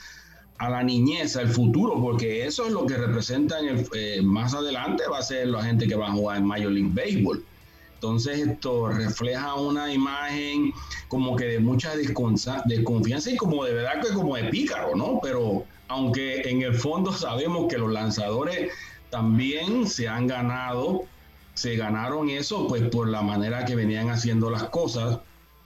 [0.58, 5.20] a la niñez, al futuro, porque eso es lo que representan eh, más adelante, va
[5.20, 7.44] a ser la gente que va a jugar en Major League Baseball.
[7.94, 10.72] Entonces esto refleja una imagen
[11.08, 15.20] como que de mucha desconfianza y como de verdad que como de pícaro, ¿no?
[15.22, 18.72] Pero aunque en el fondo sabemos que los lanzadores
[19.10, 21.04] también se han ganado,
[21.56, 25.20] se ganaron eso pues por la manera que venían haciendo las cosas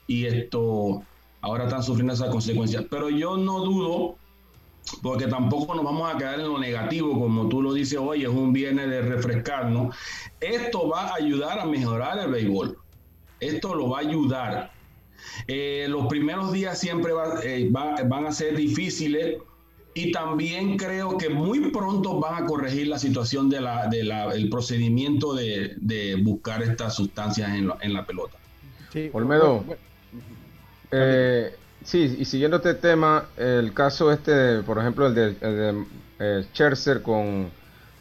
[0.08, 1.04] y esto
[1.42, 2.86] ahora están sufriendo esas consecuencias.
[2.90, 4.16] Pero yo no dudo,
[5.02, 8.30] porque tampoco nos vamos a quedar en lo negativo, como tú lo dices hoy, es
[8.30, 9.94] un viernes de refrescarnos.
[10.40, 12.78] Esto va a ayudar a mejorar el béisbol.
[13.42, 14.72] Esto lo va a ayudar.
[15.48, 17.12] Eh, los primeros días siempre
[17.44, 19.38] eh, van a ser difíciles
[19.94, 24.02] y también creo que muy pronto van a corregir la situación del de
[24.34, 28.38] el procedimiento de, de, buscar estas sustancias en, en la pelota.
[28.92, 29.64] Sí, Olmedo,
[30.92, 35.86] eh, sí, y siguiendo este tema, el caso este, por ejemplo, el de, el de
[36.20, 37.50] eh, Scherzer con,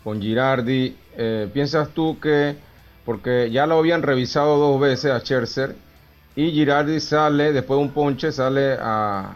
[0.05, 2.57] con Girardi, eh, ¿piensas tú que,
[3.05, 5.75] porque ya lo habían revisado dos veces a Scherzer,
[6.35, 9.35] y Girardi sale, después de un ponche, sale a,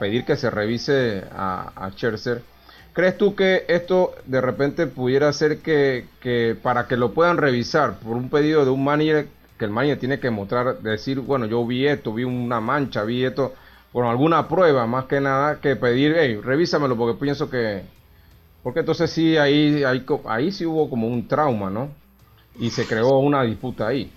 [0.00, 2.42] pedir que se revise a, a, Scherzer.
[2.94, 6.06] ¿Crees tú que esto de repente pudiera ser que,
[6.62, 10.18] para que lo puedan revisar por un pedido de un manager, que el manager tiene
[10.18, 13.54] que mostrar, decir, bueno, yo vi esto, vi una mancha, vi esto,
[13.92, 17.82] por alguna prueba más que nada, que pedir, hey, revísamelo porque pienso que...
[18.62, 21.90] Porque entonces sí, ahí, ahí, ahí sí hubo como un trauma, ¿no?
[22.58, 24.10] Y se creó una disputa ahí.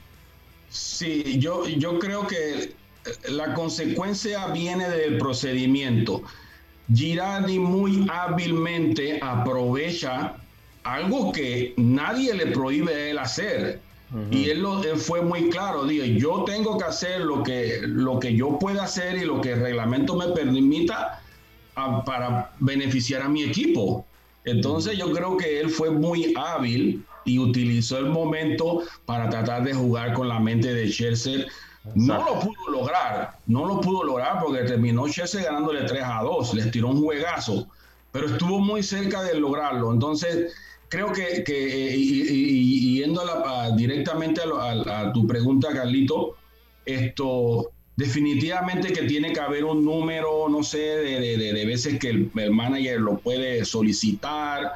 [0.72, 2.74] Sí, yo, yo creo que
[3.30, 6.24] la consecuencia viene del procedimiento.
[6.94, 10.38] Girardi muy hábilmente aprovecha
[10.84, 13.82] algo que nadie le prohíbe a él hacer.
[14.30, 18.36] Y él, lo, fue muy claro, dijo, yo tengo que hacer lo que, lo que
[18.36, 21.22] yo pueda hacer y lo que el reglamento me permita
[22.06, 24.06] para beneficiar a mi equipo.
[24.44, 29.74] Entonces yo creo que él fue muy hábil y utilizó el momento para tratar de
[29.74, 31.46] jugar con la mente de Chelsea.
[31.96, 36.54] No lo pudo lograr, no lo pudo lograr porque terminó Chelsea ganándole 3 a 2,
[36.54, 37.68] les tiró un juegazo,
[38.12, 39.92] pero estuvo muy cerca de lograrlo.
[39.92, 40.54] Entonces,
[40.90, 43.24] creo que, que y, yendo
[43.76, 46.36] directamente a, tu pregunta, Carlito,
[46.86, 52.32] esto definitivamente que tiene que haber un número, no sé, de, de, veces que el,
[52.36, 54.74] el, manager lo puede solicitar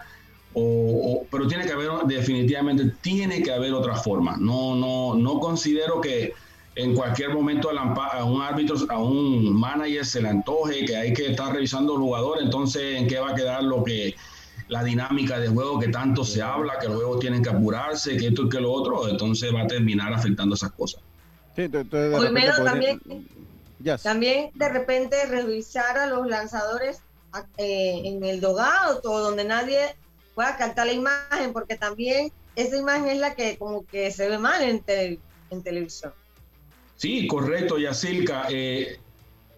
[0.56, 4.38] o, pero tiene que haber, definitivamente, tiene que haber otra forma.
[4.40, 6.34] No, no, no considero que
[6.76, 11.32] en cualquier momento a un árbitro, a un manager se le antoje que hay que
[11.32, 14.16] estar revisando el jugador, entonces en qué va a quedar lo que
[14.68, 18.28] la dinámica de juego que tanto se habla, que los juegos tienen que apurarse, que
[18.28, 21.02] esto y que lo otro, entonces va a terminar afectando esas cosas.
[21.56, 23.00] Sí, también,
[24.02, 27.02] también de repente revisar a los lanzadores
[27.58, 29.96] eh, en el dogado, donde nadie
[30.36, 34.38] pueda captar la imagen, porque también esa imagen es la que como que se ve
[34.38, 34.84] mal en,
[35.50, 36.14] en televisión.
[36.98, 38.48] Sí, correcto, Yacilca.
[38.50, 39.00] Eh,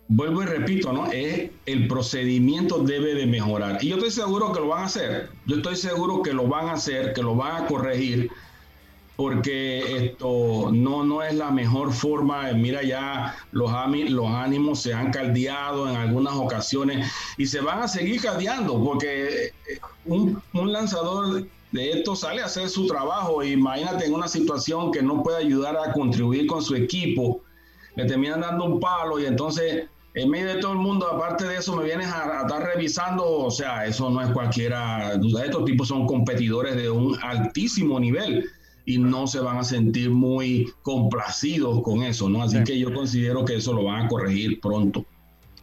[0.07, 1.11] vuelvo y repito, ¿no?
[1.11, 3.83] Es el procedimiento debe de mejorar.
[3.83, 5.29] Y yo estoy seguro que lo van a hacer.
[5.45, 8.31] Yo estoy seguro que lo van a hacer, que lo van a corregir,
[9.17, 12.53] porque esto no, no es la mejor forma.
[12.53, 13.71] Mira, ya los,
[14.09, 19.47] los ánimos se han caldeado en algunas ocasiones y se van a seguir caldeando, porque
[19.47, 19.51] eh,
[20.05, 23.43] un, lanzador de esto sale a hacer su trabajo.
[23.43, 27.41] Imagínate en una situación que no puede ayudar a contribuir con su equipo,
[27.95, 31.57] le terminan dando un palo y entonces en medio de todo el mundo, aparte de
[31.57, 35.13] eso, me vienes a, estar revisando, o sea, eso no es cualquiera,
[35.43, 38.49] estos tipos son competidores de un altísimo nivel
[38.87, 42.41] y no se van a sentir muy complacidos con eso, ¿no?
[42.41, 45.05] Así que yo considero que eso lo van a corregir pronto.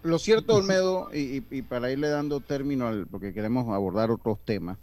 [0.02, 4.76] Lo cierto, Olmedo, y, y para irle dando término, al, porque queremos abordar otros temas,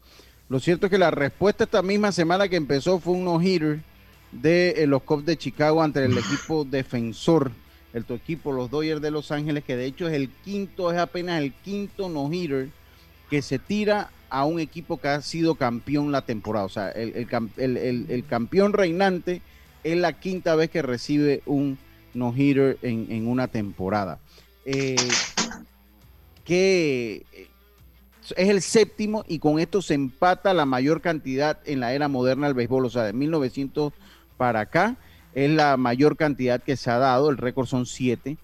[0.50, 3.84] lo cierto es que la respuesta esta misma semana que empezó fue un no-hitter
[4.32, 7.52] de eh, los Cubs de Chicago ante el equipo defensor,
[7.94, 10.98] el tu equipo, los Dodgers de Los Ángeles, que de hecho es el quinto, es
[10.98, 12.70] apenas el quinto no-hitter
[13.30, 16.66] que se tira a un equipo que ha sido campeón la temporada.
[16.66, 17.28] O sea, el,
[18.28, 19.42] campeón reinante
[19.84, 21.78] es la quinta vez que recibe un
[22.14, 24.20] no-hitter en, una temporada.
[24.66, 24.96] Eh,
[26.46, 27.26] que
[28.36, 32.48] es el séptimo y con esto se empata la mayor cantidad en la era moderna
[32.48, 33.94] del béisbol, o sea, de 1900
[34.38, 34.98] para acá
[35.34, 38.38] es la mayor cantidad que se ha dado, el récord son siete.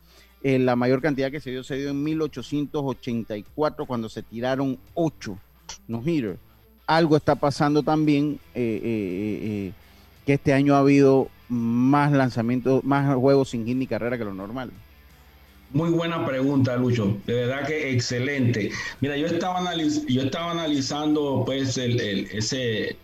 [0.43, 5.39] Eh, la mayor cantidad que se dio se dio en 1884 cuando se tiraron ocho
[5.87, 6.39] no hitters.
[6.85, 9.71] Algo está pasando también eh, eh,
[10.25, 14.33] que este año ha habido más lanzamientos, más juegos sin hit ni carrera que lo
[14.33, 14.71] normal.
[15.71, 17.17] Muy buena pregunta, Lucho.
[17.25, 18.71] De verdad que excelente.
[19.01, 22.95] Mira, yo estaba, yo estaba analizando pues ese,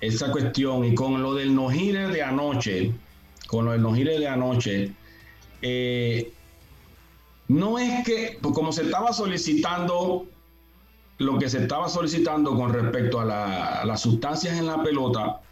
[0.00, 2.92] esa cuestión y con lo del Nojire de anoche,
[3.46, 4.92] con lo del Nojire de anoche,
[5.60, 6.32] eh,
[7.48, 10.26] no es que, pues, como se estaba solicitando,
[11.20, 15.42] lo que se estaba solicitando con respecto a, a las sustancias en la pelota,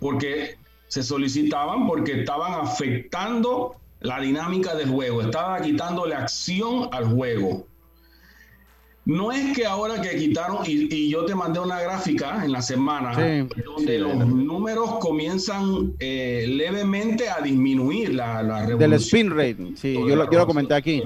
[0.00, 0.56] porque
[0.88, 7.64] se solicitaban porque estaban afectando la dinámica del juego, estaba quitándole acción al juego.
[9.04, 13.46] No es que ahora que quitaron, y, yo te mandé una gráfica en la semana,
[13.64, 20.16] donde los números comienzan eh, levemente a disminuir la, la Del spin rate, sí, yo
[20.16, 21.04] lo, yo lo, comenté aquí.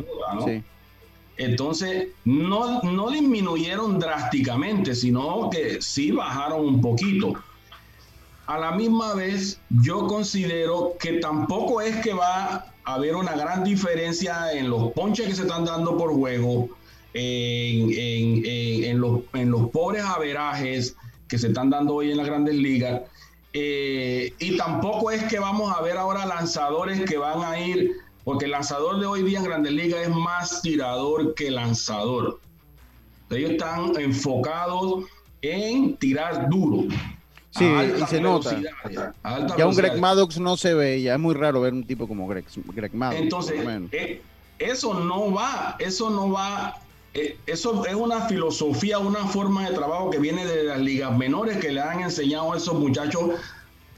[1.36, 7.34] Entonces, no, no disminuyeron drásticamente, sino que sí bajaron un poquito.
[8.46, 14.52] A la misma vez, yo considero que tampoco es que va haber una gran diferencia
[14.52, 16.68] en los ponches que se están dando por juego,
[17.14, 20.96] en, los, pobres averajes
[21.28, 23.02] que se están dando hoy en las grandes ligas.
[23.52, 27.92] Eh, y tampoco es que vamos a ver ahora lanzadores que van a ir,
[28.24, 32.40] porque el lanzador de hoy día en grandes ligas es más tirador que lanzador.
[33.30, 35.04] Ellos están enfocados
[35.40, 36.84] en tirar duro.
[37.50, 38.58] Sí, y se nota.
[39.58, 42.26] Ya un Greg Maddox no se ve, ya es muy raro ver un tipo como
[42.26, 42.44] Greg,
[42.74, 43.20] Greg Maddox.
[43.20, 43.60] Entonces,
[43.92, 44.22] eh,
[44.58, 46.78] eso no va, eso no va,
[47.14, 51.58] eh, eso es una filosofía, una forma de trabajo que viene de las ligas menores
[51.58, 53.32] que le han enseñado a esos muchachos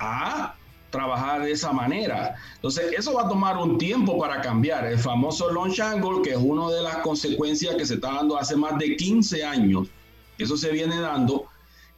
[0.00, 0.54] a
[0.95, 2.36] trabajar de esa manera.
[2.55, 4.86] Entonces, eso va a tomar un tiempo para cambiar.
[4.86, 8.55] El famoso launch angle, que es una de las consecuencias que se está dando hace
[8.57, 9.88] más de 15 años,
[10.38, 11.47] eso se viene dando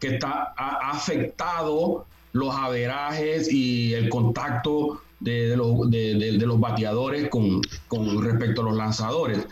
[0.00, 8.62] que está, ha afectado los averajes y el contacto de, los, bateadores con, con, respecto
[8.62, 9.46] a los lanzadores.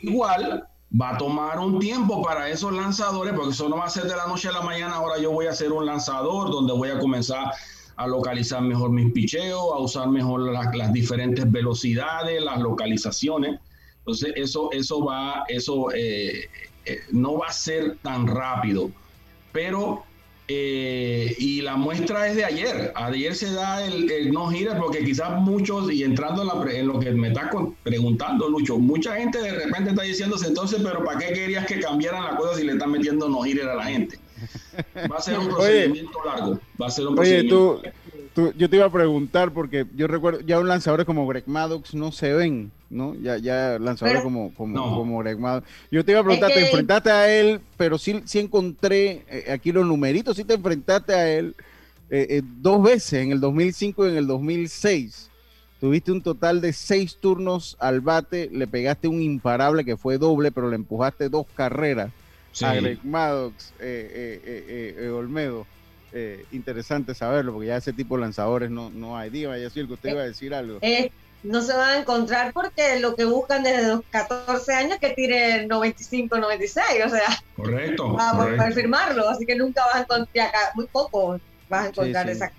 [0.00, 0.66] Igual
[1.00, 4.16] va a tomar un tiempo para esos lanzadores, porque eso no va a ser de
[4.16, 6.98] la noche a la mañana, ahora yo voy a hacer un lanzador donde voy a
[6.98, 7.52] comenzar
[7.98, 13.60] a localizar mejor mis picheos, a usar mejor las, diferentes velocidades, las localizaciones.
[13.98, 16.48] Entonces eso, eso va, eso eh,
[16.86, 18.90] eh, no va a ser tan rápido
[19.52, 20.04] pero
[20.46, 22.92] eh, y la muestra es de ayer.
[22.94, 27.28] Ayer se da el, no gira porque quizás muchos, y entrando en, lo que me
[27.28, 27.50] está
[27.82, 32.24] preguntando, Lucho, mucha gente de repente está diciéndose entonces, pero ¿para qué querías que cambiaran
[32.24, 34.18] las cosas si le están metiendo no gira a la gente?
[35.10, 36.60] Va a ser un procedimiento largo.
[36.80, 37.80] Va a ser un procedimiento.
[37.80, 37.92] Oye,
[38.34, 41.94] tú, yo te iba a preguntar porque yo recuerdo, ya un lanzador como Greg Maddox
[41.94, 42.70] no se ven.
[42.90, 43.14] ¿no?
[43.16, 45.38] Ya, ya lanzadores como, como, como Greg
[45.90, 47.60] Yo te iba a preguntar, ¿te enfrentaste a él?
[47.76, 51.54] Pero sí, sí encontré eh, aquí los numeritos, sí te enfrentaste a él
[52.10, 55.30] eh, eh, dos veces, en el 2005 y en el 2006.
[55.80, 60.50] Tuviste un total de seis turnos al bate, le pegaste un imparable que fue doble,
[60.50, 62.10] pero le empujaste dos carreras.
[62.62, 65.66] A Greg Maddox, eh, Olmedo.
[66.52, 69.30] interesante saberlo, porque ya ese tipo de lanzadores no, no hay.
[69.30, 70.80] Diga, decir que usted iba a decir algo.
[71.42, 75.66] no se van a encontrar porque lo que buscan desde los 14 años que tire
[75.66, 77.28] 95, 96, o sea.
[77.56, 78.16] Correcto.
[78.56, 82.50] Para firmarlo, así que nunca vas a encontrar, muy poco vas a encontrar esa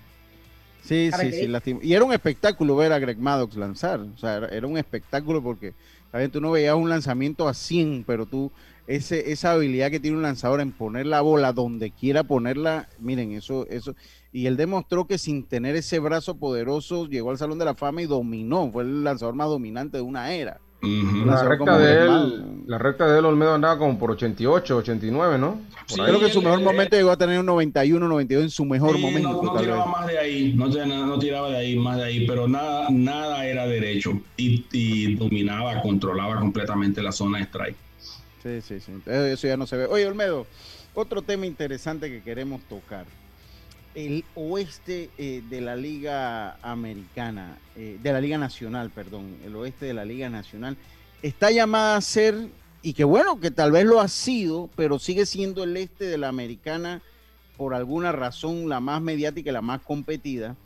[0.82, 4.00] Sí, sí, sí, Y era un espectáculo ver a Greg Maddox lanzar.
[4.00, 5.74] O sea, era, un espectáculo porque,
[6.12, 8.50] ver, Tú no veías un lanzamiento a 100, pero tú,
[8.96, 13.32] ese, esa habilidad que tiene un lanzador en poner la bola donde quiera ponerla, miren,
[13.32, 13.94] eso, eso.
[14.32, 18.02] Y él demostró que sin tener ese brazo poderoso llegó al Salón de la Fama
[18.02, 18.70] y dominó.
[18.70, 23.18] Fue el lanzador más dominante de una era la, recta de él, la recta de
[23.18, 25.58] él, Olmedo andaba como por 88, 89, ¿no?
[25.86, 28.98] creo que en su mejor momento llegó a tener un 91, 92 en su mejor
[28.98, 29.42] momento.
[29.42, 32.88] No, tiraba más de ahí, no, no, tiraba de ahí, más de ahí, pero nada,
[32.90, 37.89] nada era derecho y, y dominaba, controlaba completamente la zona de strike.
[38.42, 38.92] Sí, sí, sí.
[39.06, 39.86] Eso ya no se ve.
[39.86, 40.46] Oye, Olmedo,
[40.94, 43.06] otro tema interesante que queremos tocar
[43.94, 49.86] el oeste eh, de la Liga Americana, eh, de la Liga Nacional, perdón, el oeste
[49.86, 50.76] de la Liga Nacional,
[51.22, 52.48] está llamada a ser,
[52.82, 56.18] y que bueno, que tal vez lo ha sido, pero sigue siendo el este de
[56.18, 57.02] la Americana
[57.56, 60.56] por alguna razón la más mediática y la más competida,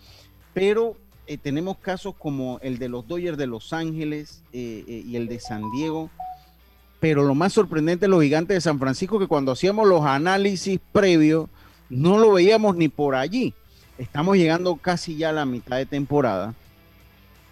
[0.53, 0.97] pero
[1.27, 5.63] eh, tenemos casos como el de los Dodgers de Los Ángeles y el de San
[5.73, 6.11] Diego,
[7.05, 10.81] pero lo más sorprendente es los gigantes de San Francisco, que cuando hacíamos los análisis
[10.91, 11.51] previos,
[11.91, 13.53] no lo veíamos ni por allí.
[13.99, 16.55] Estamos llegando casi ya a la mitad de temporada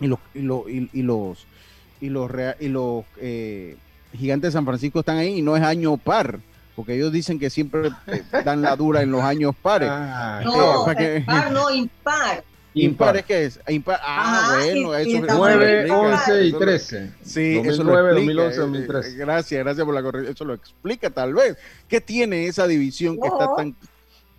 [0.01, 1.47] y los, y, los, y, los,
[2.01, 2.31] y los,
[2.61, 3.77] y los eh,
[4.17, 6.41] gigantes de San Francisco están ahí y no es año par,
[6.75, 9.91] porque ellos dicen que siempre eh, dan la dura en los años pares.
[9.93, 10.87] Ah, no,
[11.27, 12.43] par, no, impar.
[12.75, 13.61] Impar es que es.
[13.68, 14.01] Impar.
[14.03, 17.12] Ah, bueno, eso es 9, 11 y 13.
[17.23, 19.16] Sí, 2009, eso lo 2011, 2013.
[19.16, 20.33] Gracias, gracias por la corrección.
[20.33, 21.57] Eso lo explica tal vez.
[21.89, 23.77] ¿Qué tiene esa división que está tan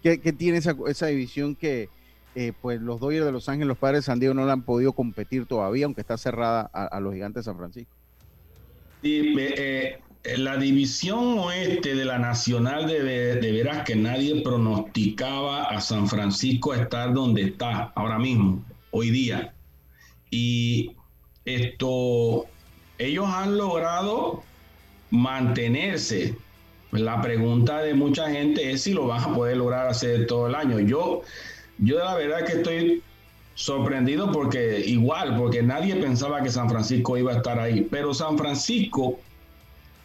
[0.03, 1.87] ¿Qué, tiene esa, esa, división que
[2.35, 4.63] eh, pues los Dodgers de Los Ángeles, los padres de San Diego no la han
[4.63, 7.93] podido competir todavía, aunque está cerrada a, los gigantes de San Francisco?
[9.01, 13.03] Sí, eh, la división oeste de la Nacional de,
[13.35, 19.53] de veras que nadie pronosticaba a San Francisco estar donde está ahora mismo, hoy día.
[20.31, 20.91] Y
[21.45, 22.45] esto,
[22.97, 24.43] ellos han logrado
[25.11, 26.35] mantenerse
[26.91, 30.55] la pregunta de mucha gente es si lo vas a poder lograr hacer todo el
[30.55, 30.79] año.
[30.79, 31.21] Yo,
[31.79, 33.03] yo la verdad que estoy
[33.55, 38.37] sorprendido porque igual, porque nadie pensaba que San Francisco iba a estar ahí, pero San
[38.37, 39.19] Francisco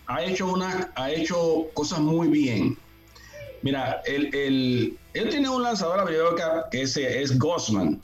[0.08, 2.76] ha hecho, una, ha hecho cosas muy bien.
[3.62, 6.08] Mira, el, el, él tiene un lanzador
[6.70, 8.00] que, es, es Gosman,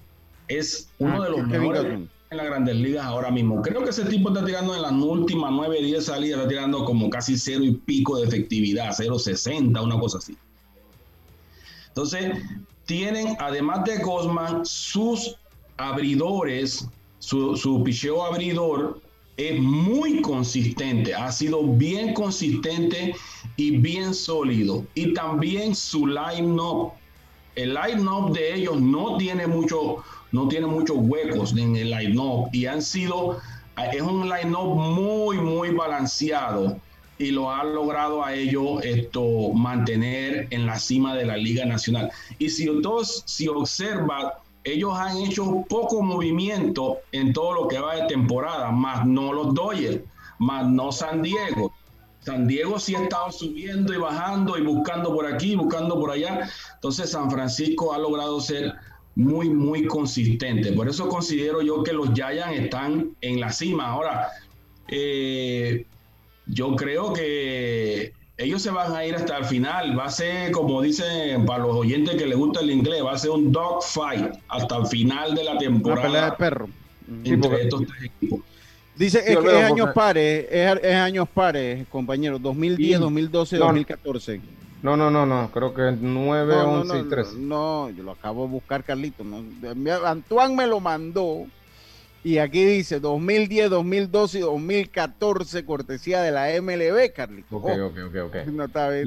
[0.48, 3.62] es uno ah, de los mejores en las grandes ligas ahora mismo.
[3.62, 7.08] Creo que ese tipo está tirando en las últimas 9, 10 salidas, está tirando como
[7.08, 10.36] casi cero y pico de efectividad, 0.60, una cosa así.
[11.88, 12.36] Entonces,
[12.84, 15.36] tienen, además de Gosman, sus
[15.78, 16.86] abridores,
[17.18, 19.00] su, su picheo abridor
[19.36, 23.14] es muy consistente, ha sido bien consistente
[23.56, 24.84] y bien sólido.
[24.94, 26.92] Y también su line-up.
[27.56, 32.66] El line-up de ellos no tiene mucho, no tiene muchos huecos en el line-up y
[32.66, 33.38] han sido,
[33.92, 36.76] es un line-up muy, muy balanceado
[37.18, 42.10] y lo ha logrado a ellos esto mantener en la cima de la Liga Nacional.
[42.38, 47.96] Y si todos, si observa, ellos han hecho poco movimiento en todo lo que va
[47.96, 50.00] de temporada, más no los Dodgers,
[50.38, 51.72] más no San Diego.
[52.20, 56.48] San Diego sí ha estado subiendo y bajando y buscando por aquí, buscando por allá.
[56.74, 58.74] Entonces San Francisco ha logrado ser
[59.14, 60.72] muy, muy consistente.
[60.72, 63.88] Por eso considero yo que los Giants están en la cima.
[63.88, 64.30] Ahora,
[64.88, 65.86] eh,
[66.46, 69.98] yo creo que ellos se van a ir hasta el final.
[69.98, 73.18] Va a ser, como dicen para los oyentes que les gusta el inglés, va a
[73.18, 76.00] ser un dog fight hasta el final de la temporada.
[76.00, 76.68] Una pelea de perro.
[77.24, 78.40] Entre estos tres equipos.
[78.96, 84.40] Dice es, que es años pares, es, años pares, compañeros, 2010, 2012, 2014.
[84.82, 87.36] No, no, no, no, creo que 9, 11 y 13.
[87.38, 89.24] No, yo lo acabo de buscar, Carlito.
[90.04, 91.46] Antoine me lo mandó.
[92.24, 97.56] Y aquí dice 2010, 2012 y 2014, cortesía de la MLB, Carlito.
[97.56, 98.46] Ok, ok, ok, ok.
[98.46, 99.06] No está bien,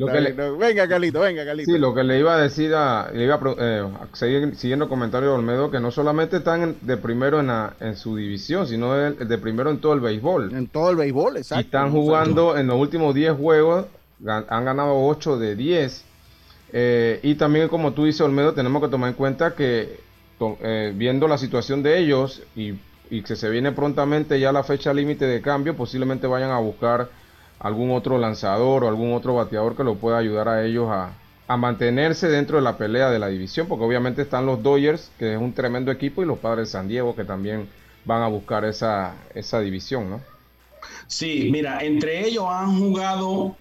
[0.59, 1.72] Venga, Carlito, venga, Carlito.
[1.72, 4.89] Sí, lo que le iba a decir, a, le iba a, eh, seguir siguiendo el
[4.89, 7.49] comentario de Olmedo, que no solamente están de primero en,
[7.80, 10.53] en su división, sino de, primero en todo el béisbol.
[10.53, 11.61] En todo el béisbol, exacto.
[11.61, 13.86] Y están jugando en los últimos 10 juegos
[14.26, 16.03] han ganado 8 de 10.
[16.74, 19.99] Eh, y también, como tú dices, Olmedo, tenemos que tomar en cuenta que
[20.39, 22.76] eh, viendo la situación de ellos y,
[23.10, 27.10] que se viene prontamente ya la fecha límite de cambio, posiblemente vayan a buscar
[27.60, 31.14] algún otro lanzador o algún otro bateador que lo pueda ayudar a ellos a,
[31.58, 35.39] mantenerse dentro de la pelea de la división, porque obviamente están los Dodgers, que es
[35.39, 37.70] un tremendo equipo, y los Padres de San Diego, que también
[38.03, 40.22] van a buscar esa, esa división, ¿no?
[41.08, 43.55] Sí, mira, entre ellos han jugado,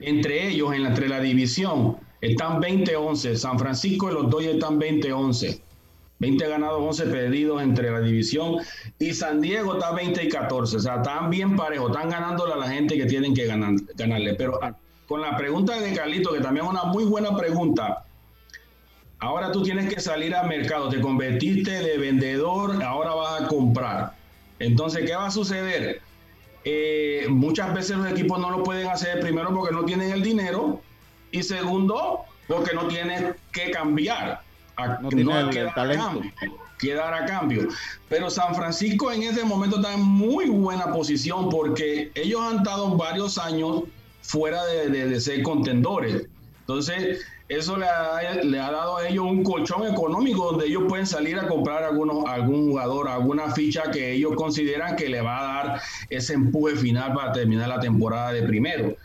[0.00, 3.34] entre ellos, entre la división, están 20-11.
[3.36, 5.60] San Francisco y los Dodgers están 20-11.
[6.18, 8.56] 20 ganados, 11 perdidos entre la división.
[8.98, 10.76] Y San Diego está 20 y 14.
[10.76, 11.90] O sea, están bien parejos.
[11.90, 14.34] Están ganándole a la gente que tienen que ganar, ganarle.
[14.34, 14.74] Pero ah,
[15.06, 18.04] con la pregunta de Carlito, que también es una muy buena pregunta.
[19.18, 20.88] Ahora tú tienes que salir al mercado.
[20.88, 24.14] Te convertiste de vendedor, ahora vas a comprar.
[24.58, 26.00] Entonces, ¿qué va a suceder?
[26.64, 30.80] Eh, muchas veces los equipos no lo pueden hacer, primero porque no tienen el dinero
[31.30, 34.40] y segundo porque no tienen que cambiar.
[35.00, 36.22] No tiene el, talento.
[36.78, 37.68] quedar a cambio.
[38.08, 42.96] Pero San Francisco en este momento está en muy buena posición porque ellos han estado
[42.96, 43.84] varios años
[44.22, 46.26] fuera de ser contendores.
[46.60, 51.06] Entonces, eso le ha, le ha, dado a ellos un colchón económico donde ellos pueden
[51.06, 55.42] salir a comprar algunos, algún jugador, alguna ficha que ellos consideran que le va a
[55.42, 58.96] dar ese empuje final para terminar la temporada de primero.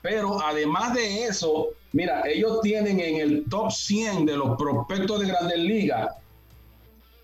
[0.00, 5.26] Pero además de eso, mira, ellos tienen en el top 100 de los prospectos de
[5.26, 6.10] grandes ligas,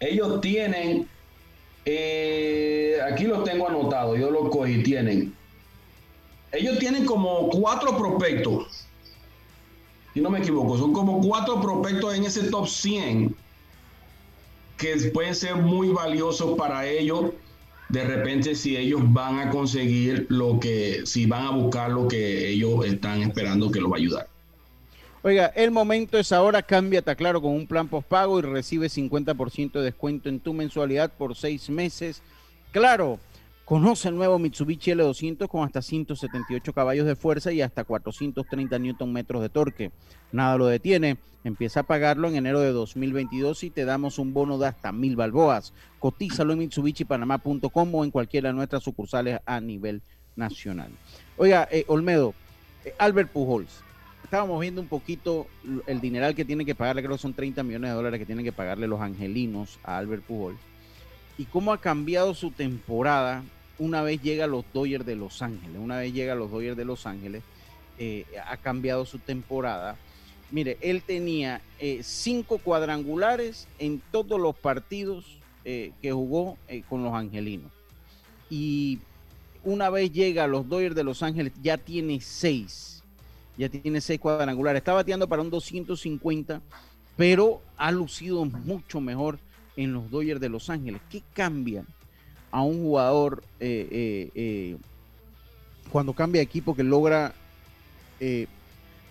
[0.00, 1.08] ellos tienen,
[1.84, 5.34] eh, aquí los tengo anotados, yo los cogí, tienen,
[6.52, 8.84] ellos tienen como cuatro prospectos
[10.14, 13.34] si no me equivoco, son como cuatro prospectos en ese top 100
[14.78, 17.32] que pueden ser muy valiosos para ellos.
[17.88, 22.48] De repente, si ellos van a conseguir lo que, si van a buscar lo que
[22.48, 24.28] ellos están esperando que los va a ayudar.
[25.26, 29.82] Oiga, el momento es ahora, cámbiate claro con un plan postpago y recibe 50% de
[29.82, 32.22] descuento en tu mensualidad por seis meses.
[32.72, 33.18] Claro,
[33.64, 39.24] Conoce el nuevo Mitsubishi L200 con hasta 178 caballos de fuerza y hasta 430 Nm
[39.40, 39.90] de torque.
[40.32, 41.16] Nada lo detiene.
[41.44, 45.16] Empieza a pagarlo en enero de 2022 y te damos un bono de hasta mil
[45.16, 45.72] balboas.
[45.98, 50.02] Cotízalo en MitsubishiPanamá.com o en cualquiera de nuestras sucursales a nivel
[50.36, 50.90] nacional.
[51.38, 52.34] Oiga, eh, Olmedo,
[52.84, 53.83] eh, Albert Pujols.
[54.34, 55.46] Estábamos viendo un poquito
[55.86, 58.44] el dineral que tienen que pagarle, creo que son 30 millones de dólares que tienen
[58.44, 60.58] que pagarle los angelinos a Albert Pujols
[61.38, 63.44] y cómo ha cambiado su temporada
[63.78, 65.76] una vez llega a los Dodgers de Los Ángeles.
[65.78, 67.44] Una vez llega a los Dodgers de Los Ángeles,
[67.96, 69.96] eh, ha cambiado su temporada.
[70.50, 76.58] Mire, él tenía eh, cinco cuadrangulares en todos los partidos eh, que jugó
[76.88, 77.70] con los angelinos.
[78.50, 78.98] Y
[79.62, 83.03] una vez llega a los Dodgers de Los Ángeles, ya tiene seis.
[83.56, 84.80] Ya tiene seis cuadrangulares.
[84.80, 86.60] Está bateando para un 250,
[87.16, 89.38] pero ha lucido mucho mejor
[89.76, 91.00] en los Dodgers de Los Ángeles.
[91.10, 91.84] ¿Qué cambia
[92.54, 94.76] a un jugador eh, eh, eh,
[95.90, 97.34] cuando cambia de equipo que logra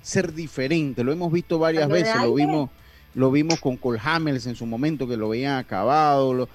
[0.02, 1.04] ser diferente.
[1.04, 2.70] Lo hemos visto varias veces, lo vimos,
[3.14, 6.48] lo vimos con Cole Hamels en su momento, que lo veían acabado.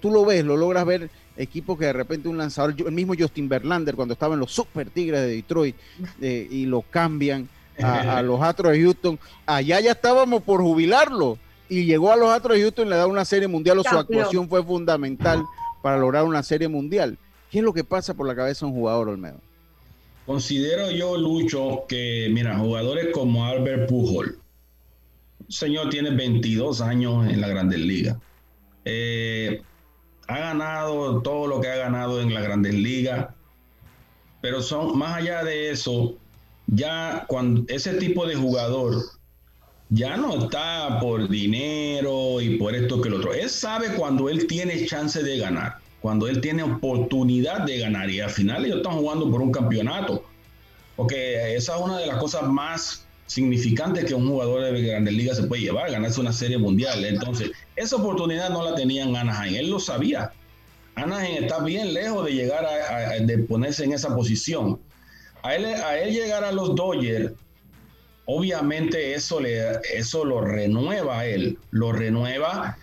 [0.00, 3.48] tú lo ves, lo logras ver equipos que de repente un lanzador, el mismo Justin
[3.48, 5.76] Verlander cuando estaba en los Super Tigres de Detroit
[6.20, 7.48] y lo cambian
[7.82, 12.56] a, los Astros de Houston, allá ya estábamos por jubilarlo y llegó a los Astros
[12.56, 15.44] de Houston y le da una serie mundial o su actuación fue fundamental
[15.82, 17.18] para lograr una serie mundial.
[17.50, 19.40] ¿Qué es lo que pasa por la cabeza de un jugador, Olmedo?
[20.26, 24.40] Considero yo, Lucho, que, mira, jugadores como Albert Pujol,
[25.48, 28.16] señor tiene 22 años en la Grandes Ligas.
[28.84, 29.62] Eh,
[30.26, 33.28] ha ganado todo lo que ha ganado en la Grandes Ligas,
[34.40, 36.14] pero son más allá de eso,
[36.66, 38.96] ya cuando ese tipo de jugador
[39.88, 43.32] ya no está por dinero y por esto que lo otro.
[43.32, 48.20] Él sabe cuando él tiene chance de ganar, cuando él tiene oportunidad de ganar y
[48.20, 50.24] al final ellos están jugando por un campeonato.
[50.96, 55.36] Porque esa es una de las cosas más significantes que un jugador de Grandes Ligas
[55.36, 57.04] se puede llevar, ganarse una serie mundial.
[57.04, 60.32] Entonces, esa oportunidad no la tenían Anaheim, él lo sabía.
[60.94, 64.80] Anaheim está bien lejos de llegar a, de ponerse en esa posición.
[65.42, 67.32] A él, a él llegar a los Dodgers
[68.26, 72.76] obviamente eso, le, eso lo renueva a él, lo renueva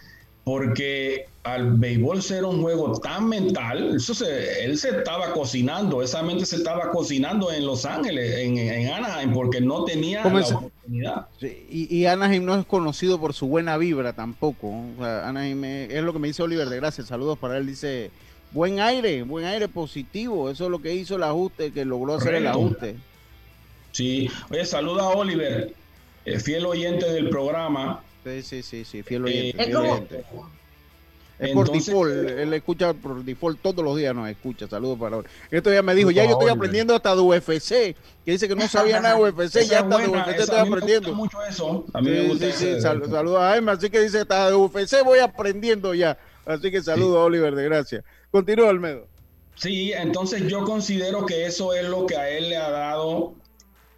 [0.43, 6.23] porque al béisbol ser un juego tan mental, eso se, él se estaba cocinando, esa
[6.23, 11.27] mente se estaba cocinando en Los Ángeles, en, en Anaheim, porque no tenía la oportunidad.
[11.41, 14.73] y, y, Anaheim no es conocido por su buena vibra tampoco.
[15.01, 18.09] Anaheim es, lo que me dice Oliver de Gracias, saludos para él, dice
[18.51, 22.35] buen aire, buen aire positivo, eso es lo que hizo el ajuste, que logró hacer
[22.35, 22.95] el ajuste.
[23.91, 25.73] Sí, oye, saluda a Oliver,
[26.39, 28.01] fiel oyente del programa.
[28.23, 29.61] Sí, sí, sí, sí fiel oyente.
[29.61, 30.25] Eh,
[31.43, 34.67] Es por default, él escucha por default todos los días, nos escucha.
[34.67, 35.25] Saludos para hoy.
[35.51, 37.69] Esto ya me dijo, ya yo estoy aprendiendo hasta de UFC,
[38.25, 41.13] que dice que no sabía nada de UFC, ya hasta de UFC estoy aprendiendo.
[41.13, 41.85] mucho eso.
[41.93, 45.03] A mí me gusta sí, sí, saludos a Jaime, así que dice hasta de UFC
[45.03, 46.17] voy aprendiendo ya.
[46.45, 48.03] Así que saludos a Oliver de Gracia.
[48.31, 49.07] Continúa, Almedo.
[49.55, 53.35] Sí, entonces yo considero que eso es lo que a él le ha dado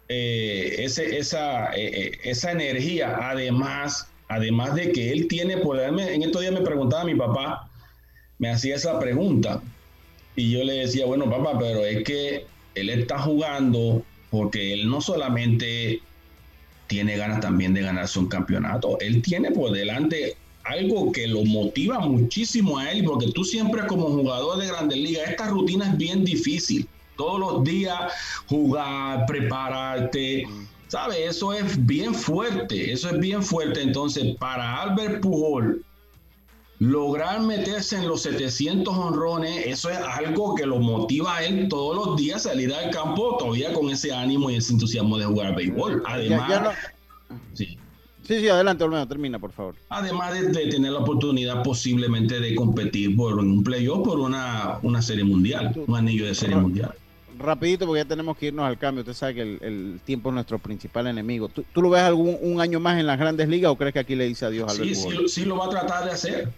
[0.08, 3.16] eh, ese, esa, eh, eh, esa energía.
[3.30, 5.88] Además, además de que él tiene poder.
[5.98, 7.68] En estos días me preguntaba mi papá,
[8.38, 9.62] me hacía esa pregunta.
[10.34, 15.00] Y yo le decía, bueno, papá, pero es que él está jugando porque él no
[15.00, 16.02] solamente
[16.86, 22.00] tiene ganas también de ganarse un campeonato, él tiene por delante algo que lo motiva
[22.00, 26.24] muchísimo a él, porque tú siempre como jugador de grandes ligas, esta rutina es bien
[26.24, 26.88] difícil.
[27.16, 28.12] Todos los días
[28.46, 30.44] jugar, prepararte,
[30.88, 31.18] ¿sabes?
[31.18, 33.82] Eso es bien fuerte, eso es bien fuerte.
[33.82, 35.84] Entonces, para Albert Pujol,
[36.78, 41.96] lograr meterse en los 700 honrones, eso es algo que lo motiva a él todos
[41.96, 46.02] los días salir al campo todavía con ese ánimo y ese entusiasmo de jugar béisbol.
[46.06, 46.76] Además,
[47.54, 47.78] sí.
[48.26, 49.76] Sí, sí, adelante, Olmedo, termina, por favor.
[49.88, 55.22] Además de, tener la oportunidad posiblemente de competir por un playoff, por una, una serie
[55.22, 56.92] mundial, un anillo de serie mundial.
[57.38, 59.02] Rapidito, porque ya tenemos que irnos al cambio.
[59.02, 61.48] Usted sabe que el, tiempo es nuestro principal enemigo.
[61.48, 64.14] ¿Tú, lo ves algún un año más en las grandes ligas o crees que aquí
[64.14, 66.48] le dice adiós al Sí, sí, sí lo va a tratar de hacer.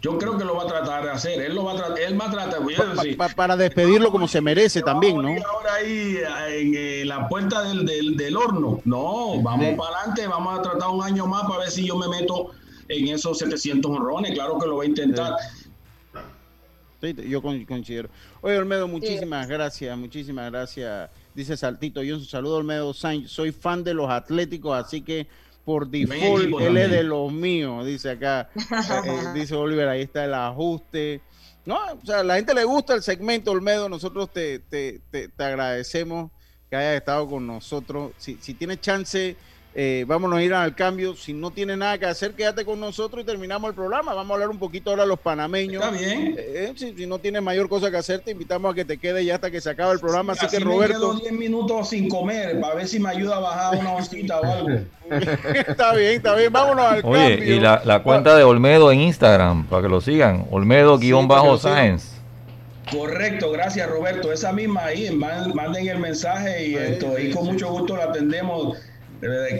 [0.00, 1.40] Yo creo que lo va a tratar de hacer.
[1.40, 5.20] Él lo va a tratar, él va a tratar, para despedirlo como se merece también,
[5.20, 5.28] ¿no?
[5.28, 8.80] Ahora ahí en la puerta del, del, horno.
[8.84, 12.08] No, vamos para adelante, vamos a tratar un año más para ver si yo me
[12.08, 12.50] meto
[12.88, 14.32] en esos 700 honrones.
[14.32, 15.36] Claro que lo va a intentar.
[15.38, 15.63] Sí.
[17.12, 18.08] Yo considero.
[18.40, 21.10] Oye, Olmedo, muchísimas gracias, muchísimas gracias.
[21.34, 23.30] Dice Saltito, yo un saludo, Olmedo Sainz.
[23.30, 25.26] Soy fan de los Atléticos, así que
[25.64, 28.60] por default él es de los míos, dice acá, eh,
[29.06, 31.22] eh, dice Oliver, ahí está el ajuste.
[31.64, 35.28] No, o sea, a la gente le gusta el segmento Olmedo, nosotros te, te, te,
[35.28, 36.30] te agradecemos
[36.68, 38.12] que hayas estado con nosotros.
[38.18, 39.36] Si, si tienes chance
[39.76, 41.16] eh, vámonos a ir al cambio.
[41.16, 44.14] Si no tiene nada que hacer, quédate con nosotros y terminamos el programa.
[44.14, 45.82] Vamos a hablar un poquito ahora de los panameños.
[45.82, 46.36] Está bien.
[46.38, 49.34] Eh, si, no tienes mayor cosa que hacer, te invitamos a que te quedes ya
[49.34, 50.34] hasta que se acabe el programa.
[50.34, 51.14] Así, que, Roberto.
[51.14, 54.44] Me 10 minutos sin comer para ver si me ayuda a bajar una hojita o
[54.44, 54.68] algo.
[55.66, 56.52] está bien, está bien.
[56.52, 60.46] Vámonos al Oye, y la, cuenta de Olmedo en Instagram, para que lo sigan.
[60.52, 62.14] Olmedo-Science.
[62.92, 64.30] Correcto, gracias Roberto.
[64.30, 68.76] Esa misma ahí, manden el mensaje y esto, y con mucho gusto la atendemos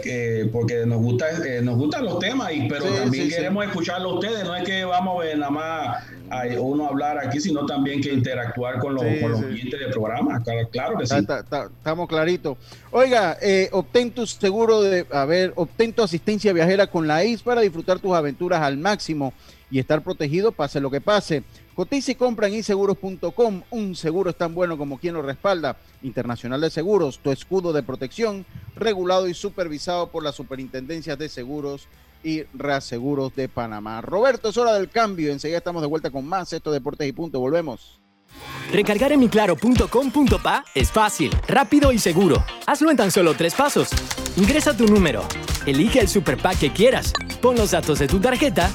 [0.01, 4.13] que, porque nos gusta eh, nos gustan los temas y pero también queremos escucharlo a
[4.15, 4.43] ustedes.
[4.43, 8.13] No es que vamos a ver nada más a uno hablar aquí sino también que
[8.13, 10.41] interactuar con los, clientes del programa.
[10.71, 11.15] Claro, que sí.
[11.15, 12.57] estamos claritos
[12.91, 17.41] oiga eh, obtén tu seguro de a ver obtén tu asistencia viajera con la IS
[17.41, 19.33] para disfrutar tus aventuras al máximo
[19.71, 21.43] y estar protegido pase lo que pase
[21.75, 23.63] Cotiza y compra en inseguros.com.
[23.69, 25.75] Un seguro es tan bueno como quien lo respalda.
[26.03, 28.45] Internacional de Seguros, tu escudo de protección,
[28.75, 31.89] regulado y supervisado por la Superintendencia de Seguros
[32.23, 34.01] y Reaseguros de Panamá.
[34.01, 35.31] Roberto, es hora del cambio.
[35.33, 37.41] Enseguida estamos de vuelta con más Esto Deportes y Punto.
[37.41, 37.99] Volvemos.
[38.71, 42.43] Recargar en miclaro.com.pa es fácil, rápido y seguro.
[42.65, 43.89] Hazlo en tan solo tres pasos.
[44.37, 45.23] Ingresa tu número,
[45.65, 48.69] elige el super pack que quieras, pon los datos de tu tarjeta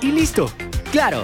[0.00, 0.50] y listo.
[0.92, 1.22] ¡Claro!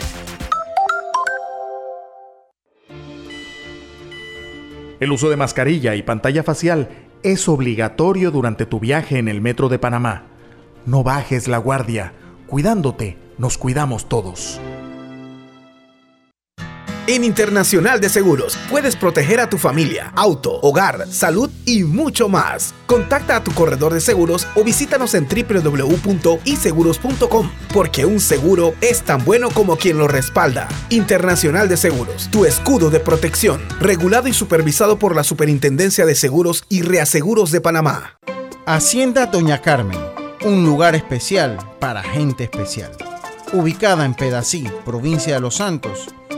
[5.01, 6.89] El uso de mascarilla y pantalla facial
[7.23, 10.25] es obligatorio durante tu viaje en el metro de Panamá.
[10.87, 12.13] No bajes la guardia.
[12.47, 14.61] Cuidándote, nos cuidamos todos.
[17.07, 22.73] En Internacional de Seguros puedes proteger a tu familia, auto, hogar, salud y mucho más.
[22.87, 29.23] Contacta a tu corredor de seguros o visítanos en www.iseguros.com porque un seguro es tan
[29.23, 30.67] bueno como quien lo respalda.
[30.89, 36.65] Internacional de Seguros, tu escudo de protección, regulado y supervisado por la Superintendencia de Seguros
[36.71, 38.17] y Reaseguros de Panamá.
[38.65, 40.01] Hacienda Doña Carmen,
[40.43, 42.93] un lugar especial para gente especial.
[43.53, 46.09] Ubicada en Pedací, provincia de Los Santos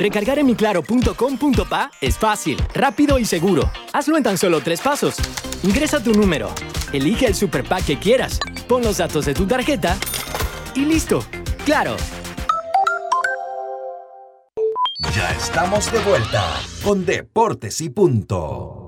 [0.00, 3.70] Recargar en miclaro.com.pa es fácil, rápido y seguro.
[3.92, 5.16] Hazlo en tan solo tres pasos.
[5.62, 6.48] Ingresa tu número,
[6.94, 9.98] elige el super pack que quieras, pon los datos de tu tarjeta
[10.74, 11.22] y listo.
[11.66, 11.98] ¡Claro!
[15.14, 16.46] Ya estamos de vuelta
[16.82, 18.79] con Deportes y Punto.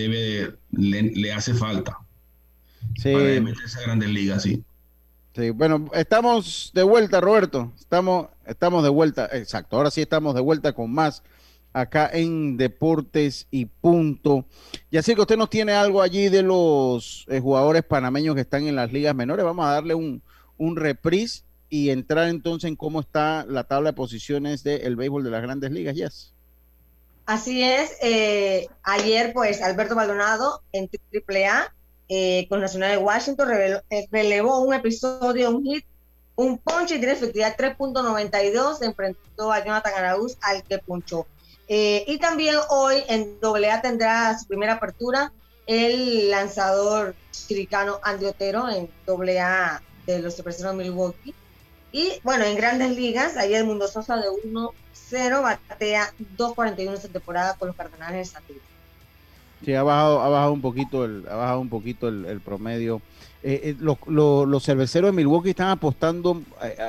[0.00, 1.98] Debe, le, hace falta.
[2.96, 3.12] Sí.
[3.12, 4.62] Para meterse a grandes ligas, sí.
[5.34, 7.72] Sí, bueno, estamos de vuelta, Roberto.
[7.78, 9.76] Estamos, estamos de vuelta, exacto.
[9.76, 11.22] Ahora sí estamos de vuelta con más
[11.72, 14.44] acá en Deportes y Punto.
[14.90, 18.66] Ya sé que usted nos tiene algo allí de los eh, jugadores panameños que están
[18.66, 19.44] en las ligas menores.
[19.44, 20.22] Vamos a darle un,
[20.56, 25.30] un reprise y entrar entonces en cómo está la tabla de posiciones del béisbol de
[25.30, 25.94] las grandes ligas.
[25.94, 26.34] Yes.
[27.30, 27.96] Así es.
[28.02, 31.72] Eh, ayer, pues, Alberto Maldonado en AAA
[32.08, 33.48] eh, con Nacional de Washington
[34.10, 35.84] relevó un episodio, un hit,
[36.34, 38.82] un punch y tiene efectividad 3.92.
[38.82, 41.28] Enfrentó a Jonathan Araúz al que punchó.
[41.68, 45.32] Eh, y también hoy en AA tendrá su primera apertura
[45.68, 51.32] el lanzador chiricano Andy Otero en AA de los Supersonics Milwaukee.
[51.92, 57.68] Y bueno, en grandes ligas, el Mundo Sosa de 1-0 batea 2.41 esta temporada con
[57.68, 58.60] los Cardenales de San Luis.
[59.64, 63.02] Sí, ha bajado, ha bajado un poquito el, ha bajado un poquito el, promedio.
[63.42, 66.42] Eh, eh, los, los, cerveceros de Milwaukee están apostando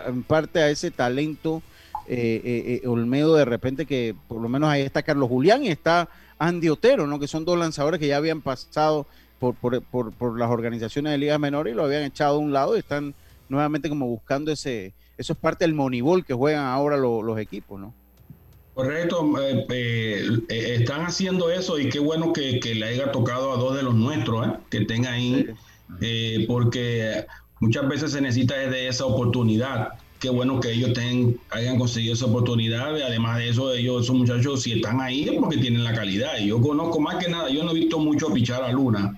[0.07, 1.61] en parte a ese talento
[2.07, 5.69] eh, eh, eh, Olmedo de repente que por lo menos ahí está Carlos Julián y
[5.69, 7.19] está Andy Otero, ¿no?
[7.19, 9.05] Que son dos lanzadores que ya habían pasado
[9.39, 12.79] por, por, las organizaciones de ligas menores y lo habían echado a un lado y
[12.79, 13.13] están
[13.51, 17.93] nuevamente como buscando ese, eso es parte del monibol que juegan ahora los equipos, ¿no?
[18.73, 19.29] Correcto,
[20.47, 24.47] están haciendo eso y qué bueno que, le haya tocado a dos de los nuestros,
[24.69, 25.45] que estén ahí,
[26.47, 27.25] porque
[27.59, 29.89] muchas veces se necesita de esa oportunidad
[30.21, 30.91] qué bueno que ellos
[31.49, 32.95] hayan conseguido esa oportunidad.
[32.95, 36.37] Además de eso, ellos, esos muchachos, si están ahí es porque tienen la calidad.
[36.39, 39.17] Y yo conozco más que nada, yo no he visto mucho pichar a Luna.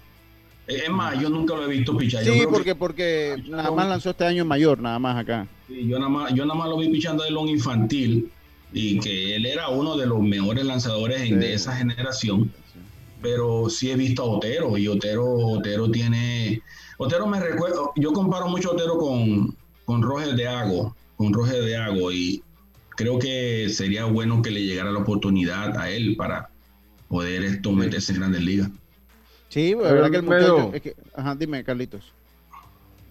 [0.68, 2.24] Es más, yo nunca lo he visto pichar.
[2.24, 5.48] Sí, porque, porque nada más lanzó este año mayor, nada más acá.
[5.68, 8.32] Sí, yo, nada más, yo nada más lo vi pichando de long infantil
[8.72, 12.52] y que él era uno de los mejores lanzadores de esa generación.
[13.22, 16.62] Pero sí he visto a Otero y Otero, Otero tiene...
[16.98, 19.56] Otero me recuerda, yo comparo mucho a Otero con,
[19.86, 22.42] con Roger de Ago, con Roger de Ago y
[22.96, 26.50] creo que sería bueno que le llegara la oportunidad a éél para
[27.08, 28.70] poder esto meterse en Grandes Ligas.
[29.54, 30.72] Sí, la verdad que el muchacho,
[31.16, 32.12] ajá, dime, Carlitos.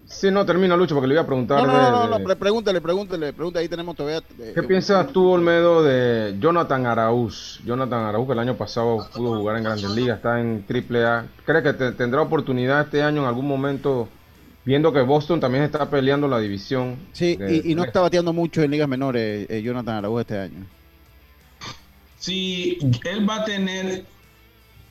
[0.05, 1.65] Sí, no, termino, Lucho, porque le iba a preguntar.
[1.65, 4.21] No, no, no, no, pregúntale, pregúntale, pregúntale, ahí tenemos todavía.
[4.39, 7.61] Eh, ¿Qué piensas tú, Olmedo, de Jonathan Araúz?
[7.65, 11.25] Jonathan Araúz, que el año pasado pudo jugar en Grandes Ligas, está en AAA.
[11.45, 14.09] ¿Crees que tendrá oportunidad este año en algún momento
[14.65, 16.95] Viendo que Boston también está peleando la división.
[17.11, 20.65] Sí, y, no está bateando mucho en ligas menores eh, Jonathan Araújo este año.
[22.17, 24.05] Sí, él va a tener,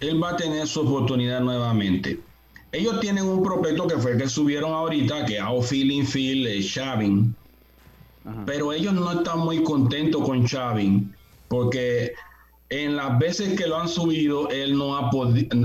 [0.03, 2.19] él va a tener su oportunidad nuevamente.
[2.73, 6.63] Ellos tienen un prospecto que fue el que subieron ahorita, que es Feeling Field, eh,
[6.63, 7.35] Chavin.
[8.47, 11.15] Pero ellos no están muy contentos con Chavin,
[11.49, 12.15] porque
[12.69, 15.11] en las veces que lo han subido, él no ha,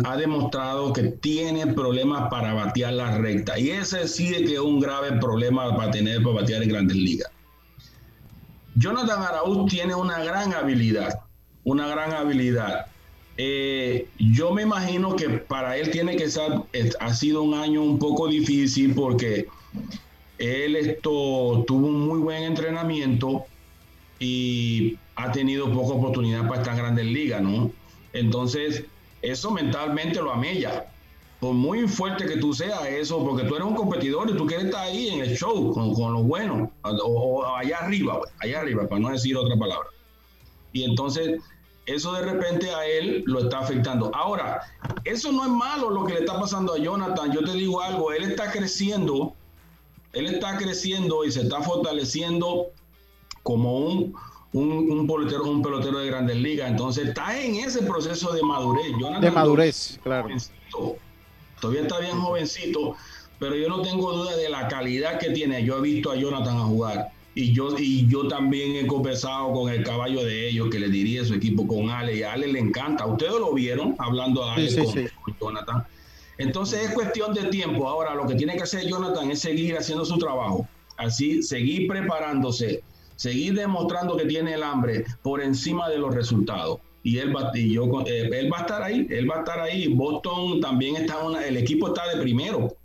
[0.06, 3.58] ha demostrado que tiene problemas para batear la recta.
[3.58, 6.98] Y ese sí es que es un grave problema para tener para batear en grandes
[6.98, 7.32] ligas.
[8.76, 11.22] Jonathan Araúz tiene una gran habilidad,
[11.64, 12.88] una gran habilidad.
[13.38, 16.52] Eh, yo me imagino que para él tiene que ser,
[17.00, 19.48] ha sido un año un poco difícil porque
[20.40, 23.46] él esto, tuvo un muy buen entrenamiento
[24.20, 27.72] y ha tenido poca oportunidad para estar en grandes ligas, ¿no?
[28.14, 28.86] Entonces,
[29.22, 30.92] eso mentalmente lo amella.
[31.40, 34.66] Por muy fuerte que tú seas, eso, porque tú eres un competidor y tú quieres
[34.68, 39.00] estar ahí en el show con, con los buenos, o, allá arriba, allá arriba, para
[39.00, 39.88] no decir otra palabra.
[40.74, 41.40] Y entonces,
[41.88, 44.12] eso de repente a él lo está afectando.
[44.14, 44.62] Ahora,
[45.06, 47.32] eso no es malo lo que le está pasando a Jonathan.
[47.32, 49.34] Yo te digo algo, él está creciendo,
[50.12, 52.68] él está creciendo y se está fortaleciendo
[53.42, 54.14] como un,
[54.52, 56.70] un, pelotero, un pelotero de grandes ligas.
[56.70, 58.92] Entonces está en ese proceso de madurez.
[59.22, 60.28] de madurez, claro.
[61.62, 62.98] Todavía está bien jovencito,
[63.40, 65.64] pero yo no tengo duda de la calidad que tiene.
[65.64, 67.12] Yo he visto a Jonathan a jugar.
[67.40, 71.24] Y yo, y yo también he conversado con el caballo de ellos que le diría
[71.24, 72.16] su equipo con Ale.
[72.16, 73.06] Y a Ale le encanta.
[73.06, 75.86] Ustedes lo vieron hablando a Ale con, Jonathan.
[76.40, 77.88] Entonces es cuestión de tiempo.
[77.88, 80.68] Ahora lo que tiene que hacer Jonathan es seguir haciendo su trabajo.
[80.98, 82.82] Así, seguir preparándose
[83.18, 86.80] seguir demostrando que tiene el hambre por encima de los resultados.
[87.04, 89.60] Y él va, y yo, eh, él va a estar ahí, él va a estar
[89.60, 89.88] ahí.
[89.88, 92.76] Boston también está, una, el equipo está de primero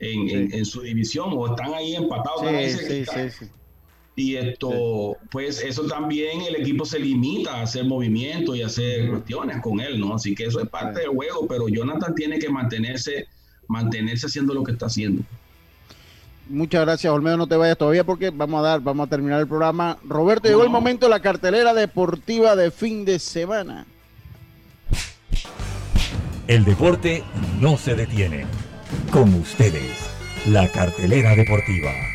[0.00, 2.42] en, en, su división o están ahí empatados.
[2.42, 3.46] Sí, sí, sí,
[4.20, 9.62] Y esto, pues eso también el equipo se limita a hacer movimientos y hacer cuestiones
[9.62, 10.14] con él, ¿no?
[10.14, 13.28] Así que eso es parte del juego, pero Jonathan tiene que mantenerse,
[13.66, 15.22] mantenerse haciendo lo que está haciendo.
[16.50, 17.38] Muchas gracias, Olmedo.
[17.38, 19.96] No te vayas todavía porque vamos a dar, vamos a terminar el programa.
[20.04, 23.86] Roberto, llegó el momento de la cartelera deportiva de fin de semana.
[26.46, 27.24] El deporte
[27.58, 28.44] no se detiene.
[29.10, 30.10] Con ustedes,
[30.46, 32.09] la cartelera deportiva.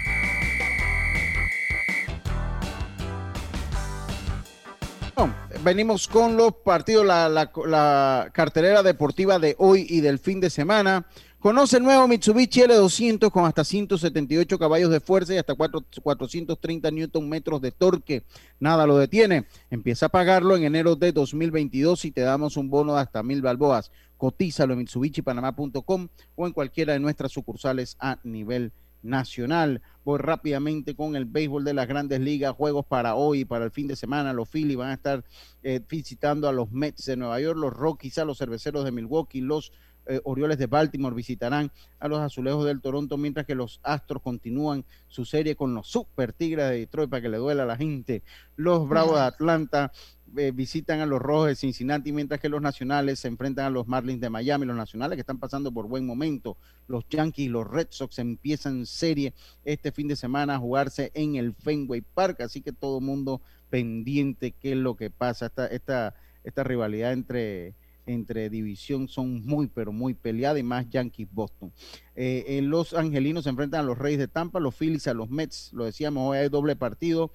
[5.64, 11.06] Venimos con los partidos, la, la, cartelera deportiva de hoy y del fin de semana.
[11.40, 17.30] Conoce el nuevo Mitsubishi L200 con hasta 178 caballos de fuerza y hasta 430 newton
[17.30, 18.24] metros de torque.
[18.60, 19.46] Nada lo detiene.
[19.70, 23.44] Empieza a pagarlo en enero de 2022 y te damos un bono de hasta mil
[23.44, 23.92] balboas.
[24.18, 28.72] Cotízalo en mitsubishipanamá.com o en cualquiera de nuestras sucursales a nivel
[29.04, 29.82] nacional.
[30.06, 33.72] Voy rápidamente con el béisbol de las grandes ligas, juegos para hoy y para el
[33.72, 34.34] fin de semana.
[34.34, 35.26] Los Phillies van a estar
[35.64, 39.42] eh, visitando a los Mets de Nueva York, los Rockies a los cerveceros de Milwaukee,
[39.42, 39.72] los
[40.08, 44.86] eh, Orioles de Baltimore visitarán a los Azulejos del Toronto, mientras que los Astros continúan
[45.08, 48.22] su serie con los Super Tigres de Detroit para que le duela a la gente.
[48.56, 49.92] Los Bravos de Atlanta
[50.38, 53.88] eh, visitan a los Rojos de Cincinnati, mientras que los Nacionales se enfrentan a los
[53.88, 54.66] Marlins de Miami.
[54.66, 56.58] Los Nacionales que están pasando por buen momento.
[56.88, 59.34] Los Yankees los Red Sox empiezan serie
[59.64, 64.52] este fin de semana a jugarse en el Fenway Park, así que todo mundo pendiente
[64.52, 65.48] qué es lo que pasa.
[65.48, 67.76] Esta, esta, esta rivalidad entre
[68.08, 71.72] entre división son muy, pero muy peleadas y más Yankees Boston.
[72.16, 75.74] Eh, los angelinos se enfrentan a los Reyes de Tampa, los Phillies a los Mets,
[75.74, 77.32] lo decíamos, hoy hay doble partido.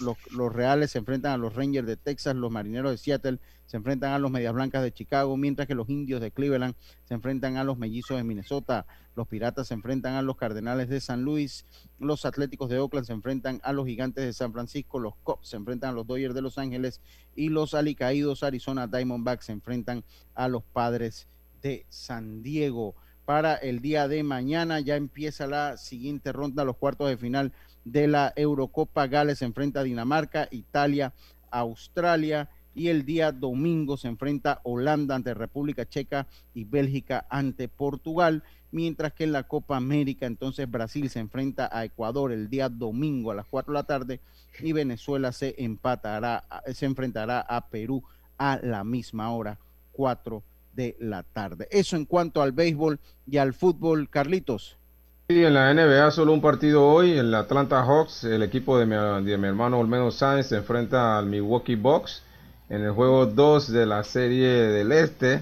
[0.00, 4.12] Los, Reales se enfrentan a los Rangers de Texas, los Marineros de Seattle se enfrentan
[4.12, 7.64] a los Medias Blancas de Chicago, mientras que los Indios de Cleveland se enfrentan a
[7.64, 11.66] los Mellizos de Minnesota, los Piratas se enfrentan a los Cardenales de San Luis,
[11.98, 15.56] los Atléticos de Oakland se enfrentan a los Gigantes de San Francisco, los Cubs se
[15.56, 17.00] enfrentan a los Dodgers de Los Ángeles
[17.34, 20.04] y los Alicaídos Arizona Diamondbacks se enfrentan
[20.34, 21.28] a los Padres
[21.62, 22.94] de San Diego
[23.24, 24.80] para el día de mañana.
[24.80, 27.52] Ya empieza la siguiente ronda, los cuartos de final
[27.84, 29.06] de la Eurocopa.
[29.06, 31.12] Gales se enfrenta a Dinamarca, Italia,
[31.50, 32.50] Australia.
[32.76, 38.42] Y el día domingo se enfrenta Holanda ante República Checa y Bélgica ante Portugal.
[38.72, 43.30] Mientras que en la Copa América, entonces Brasil se enfrenta a Ecuador el día domingo
[43.30, 44.20] a las 4 de la tarde
[44.58, 48.02] y Venezuela se empatará, se enfrentará a Perú
[48.36, 49.60] a la misma hora,
[49.92, 51.68] 4 de la tarde.
[51.70, 54.78] Eso en cuanto al béisbol y al fútbol, Carlitos.
[55.26, 58.94] Sí, en la NBA solo un partido hoy, el Atlanta Hawks, el equipo de mi,
[59.24, 62.22] de mi hermano Olmedo Sáenz se enfrenta al Milwaukee Bucks
[62.68, 65.40] en el juego 2 de la serie del Este.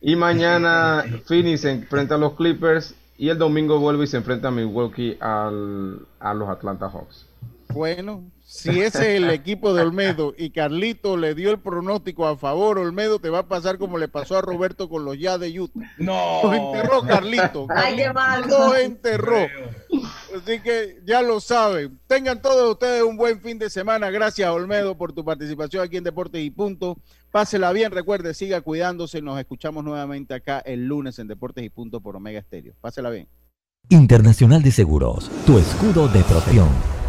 [0.00, 4.48] Y mañana Phoenix se enfrenta a los Clippers y el domingo vuelve y se enfrenta
[4.48, 7.26] a Milwaukee al, a los Atlanta Hawks.
[7.74, 12.36] Bueno, si ese es el equipo de Olmedo y Carlito le dio el pronóstico a
[12.36, 15.60] favor, Olmedo te va a pasar como le pasó a Roberto con los ya de
[15.60, 15.78] Utah.
[15.98, 16.40] No.
[16.42, 17.68] Los enterró Carlito.
[17.70, 18.42] Ay, qué mal.
[18.48, 19.36] Los enterró.
[20.36, 22.00] Así que ya lo saben.
[22.08, 24.10] Tengan todos ustedes un buen fin de semana.
[24.10, 26.96] Gracias, Olmedo, por tu participación aquí en Deportes y Punto.
[27.30, 29.22] Pásela bien, recuerde, siga cuidándose.
[29.22, 32.74] Nos escuchamos nuevamente acá el lunes en Deportes y Punto por Omega Estéreo.
[32.80, 33.28] Pásela bien.
[33.90, 37.00] Internacional de Seguros, tu escudo de protección